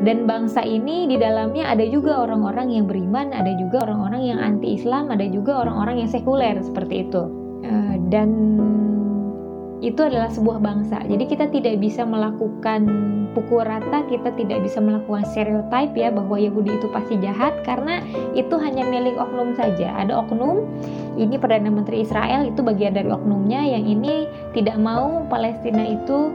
dan 0.06 0.30
bangsa 0.30 0.62
ini 0.62 1.10
di 1.10 1.18
dalamnya 1.18 1.74
ada 1.74 1.82
juga 1.90 2.22
orang-orang 2.22 2.70
yang 2.70 2.86
beriman, 2.86 3.34
ada 3.34 3.50
juga 3.58 3.90
orang-orang 3.90 4.22
yang 4.30 4.40
anti 4.40 4.78
Islam, 4.78 5.10
ada 5.10 5.26
juga 5.26 5.66
orang-orang 5.66 6.06
yang 6.06 6.10
sekuler 6.12 6.58
seperti 6.62 7.10
itu. 7.10 7.24
Eh, 7.66 7.96
dan 8.14 8.30
itu 9.82 10.02
adalah 10.02 10.30
sebuah 10.30 10.62
bangsa. 10.62 11.02
Jadi 11.06 11.24
kita 11.30 11.50
tidak 11.54 11.78
bisa 11.82 12.02
melakukan 12.02 12.86
pukul 13.38 13.62
rata, 13.62 14.02
kita 14.10 14.34
tidak 14.34 14.66
bisa 14.66 14.82
melakukan 14.82 15.22
stereotip 15.30 15.94
ya 15.94 16.10
bahwa 16.10 16.42
Yahudi 16.42 16.82
itu 16.82 16.90
pasti 16.90 17.22
jahat 17.22 17.62
karena 17.62 18.02
itu 18.34 18.58
hanya 18.58 18.82
milik 18.90 19.14
oknum 19.18 19.54
saja. 19.54 19.94
Ada 20.02 20.18
oknum, 20.26 20.66
ini 21.22 21.38
Perdana 21.38 21.70
Menteri 21.70 22.02
Israel 22.02 22.50
itu 22.50 22.66
bagian 22.66 22.98
dari 22.98 23.10
oknumnya 23.10 23.62
yang 23.62 23.86
ini 23.86 24.26
tidak 24.58 24.82
mau 24.82 25.26
Palestina 25.30 25.86
itu 25.86 26.34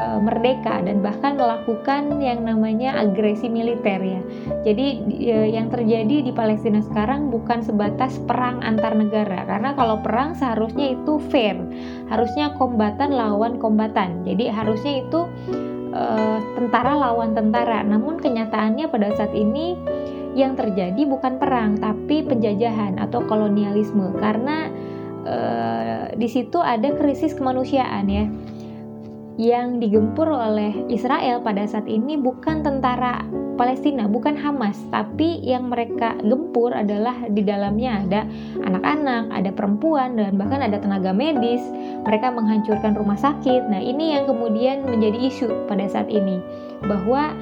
e, 0.00 0.06
merdeka 0.24 0.80
dan 0.80 1.04
bahkan 1.04 1.36
melakukan 1.36 2.18
yang 2.24 2.42
namanya 2.42 2.96
agresi 2.96 3.46
militer 3.52 4.00
ya. 4.00 4.20
Jadi 4.64 4.86
e, 5.20 5.36
yang 5.52 5.68
terjadi 5.68 6.24
di 6.24 6.32
Palestina 6.32 6.80
sekarang 6.80 7.28
bukan 7.28 7.60
sebatas 7.60 8.16
perang 8.24 8.64
antar 8.64 8.96
negara 8.96 9.44
karena 9.44 9.76
kalau 9.76 10.00
perang 10.00 10.32
seharusnya 10.32 10.96
itu 10.96 11.20
fair, 11.28 11.60
harusnya 12.08 12.56
kombatan 12.56 13.12
lawan 13.12 13.60
kombatan. 13.60 14.24
Jadi 14.24 14.48
harusnya 14.48 15.04
itu 15.04 15.20
e, 15.92 16.04
tentara 16.56 16.96
lawan 16.96 17.36
tentara. 17.36 17.84
Namun 17.84 18.18
kenyataannya 18.18 18.88
pada 18.88 19.12
saat 19.14 19.36
ini 19.36 19.76
yang 20.34 20.54
terjadi 20.54 21.10
bukan 21.10 21.42
perang 21.42 21.74
tapi 21.82 22.22
penjajahan 22.22 23.02
atau 23.02 23.18
kolonialisme 23.26 24.14
karena 24.22 24.70
e, 25.26 25.36
di 26.14 26.28
situ 26.30 26.62
ada 26.62 26.94
krisis 26.94 27.34
kemanusiaan 27.34 28.06
ya 28.06 28.30
yang 29.40 29.80
digempur 29.80 30.28
oleh 30.28 30.84
Israel 30.92 31.40
pada 31.40 31.64
saat 31.64 31.88
ini 31.88 32.20
bukan 32.20 32.60
tentara 32.60 33.24
Palestina, 33.56 34.04
bukan 34.04 34.36
Hamas, 34.36 34.76
tapi 34.92 35.40
yang 35.40 35.72
mereka 35.72 36.12
gempur 36.20 36.76
adalah 36.76 37.16
di 37.28 37.40
dalamnya 37.40 38.04
ada 38.04 38.20
anak-anak, 38.60 39.32
ada 39.32 39.50
perempuan, 39.52 40.20
dan 40.20 40.36
bahkan 40.36 40.60
ada 40.60 40.76
tenaga 40.76 41.16
medis. 41.16 41.60
Mereka 42.04 42.36
menghancurkan 42.36 42.96
rumah 42.96 43.16
sakit. 43.16 43.68
Nah, 43.68 43.80
ini 43.80 44.16
yang 44.16 44.28
kemudian 44.28 44.84
menjadi 44.84 45.16
isu 45.28 45.48
pada 45.68 45.88
saat 45.88 46.08
ini 46.12 46.40
bahwa 46.84 47.32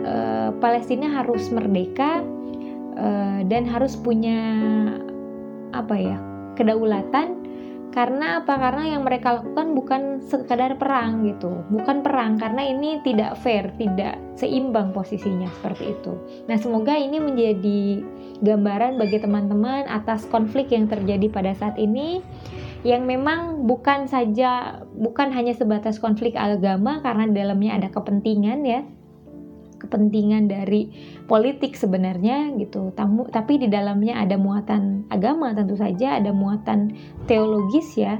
e, 0.00 0.16
Palestina 0.60 1.08
harus 1.08 1.48
merdeka 1.52 2.24
e, 2.96 3.08
dan 3.48 3.68
harus 3.68 3.96
punya 4.00 4.40
apa 5.76 5.92
ya 5.92 6.16
kedaulatan 6.56 7.45
karena 7.96 8.44
apa? 8.44 8.60
Karena 8.60 8.92
yang 8.92 9.08
mereka 9.08 9.40
lakukan 9.40 9.72
bukan 9.72 10.02
sekadar 10.20 10.76
perang 10.76 11.24
gitu, 11.24 11.64
bukan 11.72 12.04
perang 12.04 12.36
karena 12.36 12.60
ini 12.60 13.00
tidak 13.00 13.40
fair, 13.40 13.72
tidak 13.80 14.20
seimbang 14.36 14.92
posisinya 14.92 15.48
seperti 15.56 15.96
itu. 15.96 16.12
Nah, 16.44 16.60
semoga 16.60 16.92
ini 16.92 17.16
menjadi 17.16 18.04
gambaran 18.44 19.00
bagi 19.00 19.16
teman-teman 19.16 19.88
atas 19.88 20.28
konflik 20.28 20.76
yang 20.76 20.92
terjadi 20.92 21.32
pada 21.32 21.56
saat 21.56 21.80
ini 21.80 22.20
yang 22.84 23.08
memang 23.08 23.64
bukan 23.64 24.04
saja 24.04 24.84
bukan 24.92 25.32
hanya 25.32 25.56
sebatas 25.56 25.96
konflik 25.96 26.36
agama 26.36 27.00
karena 27.00 27.32
dalamnya 27.32 27.80
ada 27.80 27.88
kepentingan 27.88 28.60
ya 28.62 28.84
kepentingan 29.86 30.50
dari 30.50 30.90
politik 31.30 31.78
sebenarnya 31.78 32.50
gitu. 32.58 32.90
Tamu, 32.92 33.30
tapi 33.30 33.62
di 33.62 33.70
dalamnya 33.70 34.18
ada 34.18 34.34
muatan 34.34 35.06
agama 35.14 35.54
tentu 35.54 35.78
saja, 35.78 36.18
ada 36.18 36.34
muatan 36.34 36.92
teologis 37.30 37.94
ya. 37.94 38.18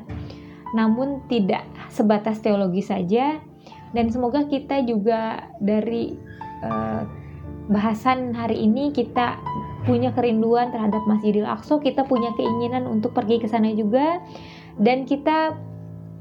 Namun 0.72 1.26
tidak 1.26 1.66
sebatas 1.90 2.38
teologi 2.38 2.80
saja 2.86 3.42
dan 3.94 4.10
semoga 4.10 4.46
kita 4.46 4.82
juga 4.86 5.50
dari 5.58 6.14
uh, 6.62 7.02
bahasan 7.66 8.34
hari 8.34 8.62
ini 8.66 8.94
kita 8.94 9.38
punya 9.86 10.10
kerinduan 10.10 10.74
terhadap 10.74 11.02
Masjidil 11.06 11.46
Aqsa, 11.46 11.78
kita 11.78 12.02
punya 12.06 12.34
keinginan 12.34 12.90
untuk 12.90 13.14
pergi 13.14 13.38
ke 13.38 13.46
sana 13.46 13.70
juga 13.74 14.18
dan 14.82 15.06
kita 15.06 15.54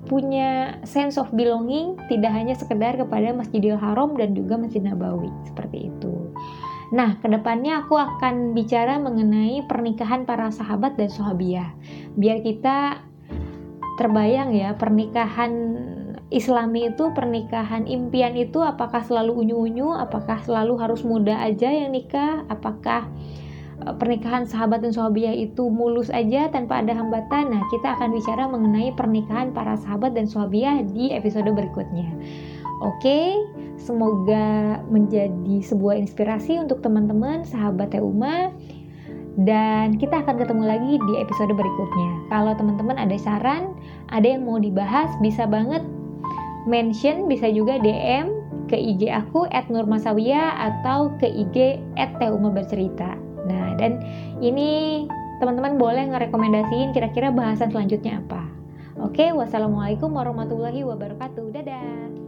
punya 0.05 0.79
sense 0.85 1.17
of 1.17 1.29
belonging 1.33 1.97
tidak 2.07 2.31
hanya 2.33 2.53
sekedar 2.53 2.95
kepada 2.95 3.33
Masjidil 3.33 3.77
Haram 3.77 4.13
dan 4.15 4.37
juga 4.37 4.57
Masjid 4.57 4.81
Nabawi 4.81 5.29
seperti 5.49 5.89
itu. 5.89 6.31
Nah, 6.93 7.17
ke 7.17 7.27
depannya 7.27 7.81
aku 7.81 7.97
akan 7.97 8.53
bicara 8.53 9.01
mengenai 9.01 9.65
pernikahan 9.65 10.23
para 10.23 10.53
sahabat 10.53 10.93
dan 10.95 11.09
sahabiah. 11.09 11.73
Biar 12.13 12.45
kita 12.45 13.01
terbayang 13.97 14.53
ya, 14.53 14.77
pernikahan 14.77 15.51
Islami 16.33 16.89
itu 16.89 17.13
pernikahan 17.13 17.85
impian 17.85 18.33
itu 18.33 18.57
apakah 18.61 19.05
selalu 19.05 19.45
unyu-unyu, 19.45 19.93
apakah 19.93 20.41
selalu 20.41 20.73
harus 20.81 21.05
muda 21.05 21.37
aja 21.37 21.69
yang 21.69 21.93
nikah, 21.93 22.45
apakah 22.49 23.05
pernikahan 23.99 24.47
sahabat 24.47 24.81
dan 24.81 24.95
sahabiah 24.95 25.35
itu 25.35 25.67
mulus 25.67 26.07
aja 26.09 26.47
tanpa 26.47 26.79
ada 26.79 26.95
hambatan. 26.95 27.51
Nah, 27.51 27.61
kita 27.69 27.99
akan 27.99 28.15
bicara 28.15 28.47
mengenai 28.47 28.95
pernikahan 28.95 29.51
para 29.51 29.75
sahabat 29.75 30.15
dan 30.15 30.25
sahabiah 30.25 30.81
di 30.81 31.11
episode 31.11 31.47
berikutnya. 31.51 32.07
Oke, 32.83 33.35
semoga 33.79 34.79
menjadi 34.87 35.63
sebuah 35.63 35.99
inspirasi 35.99 36.59
untuk 36.59 36.83
teman-teman 36.83 37.43
sahabat 37.47 37.91
Teuma 37.91 38.51
dan 39.35 39.99
kita 39.99 40.23
akan 40.23 40.39
ketemu 40.39 40.63
lagi 40.63 40.93
di 40.95 41.13
episode 41.19 41.51
berikutnya. 41.51 42.11
Kalau 42.31 42.55
teman-teman 42.55 42.95
ada 42.95 43.15
saran, 43.19 43.75
ada 44.11 44.27
yang 44.27 44.47
mau 44.47 44.59
dibahas, 44.59 45.11
bisa 45.19 45.43
banget 45.43 45.83
mention, 46.67 47.27
bisa 47.27 47.51
juga 47.51 47.75
DM 47.79 48.31
ke 48.71 48.79
IG 48.79 49.11
aku 49.11 49.45
@nurmasawiyah 49.51 50.55
atau 50.71 51.13
ke 51.19 51.27
IG 51.27 51.83
@teuma 52.17 52.49
bercerita. 52.49 53.24
Nah, 53.45 53.77
dan 53.77 54.01
ini 54.41 55.05
teman-teman 55.37 55.77
boleh 55.77 56.09
ngerekomendasiin 56.09 56.91
kira-kira 56.91 57.29
bahasan 57.29 57.69
selanjutnya 57.69 58.19
apa. 58.19 58.43
Oke, 58.99 59.29
wassalamualaikum 59.35 60.09
warahmatullahi 60.11 60.81
wabarakatuh. 60.87 61.45
Dadah. 61.51 62.24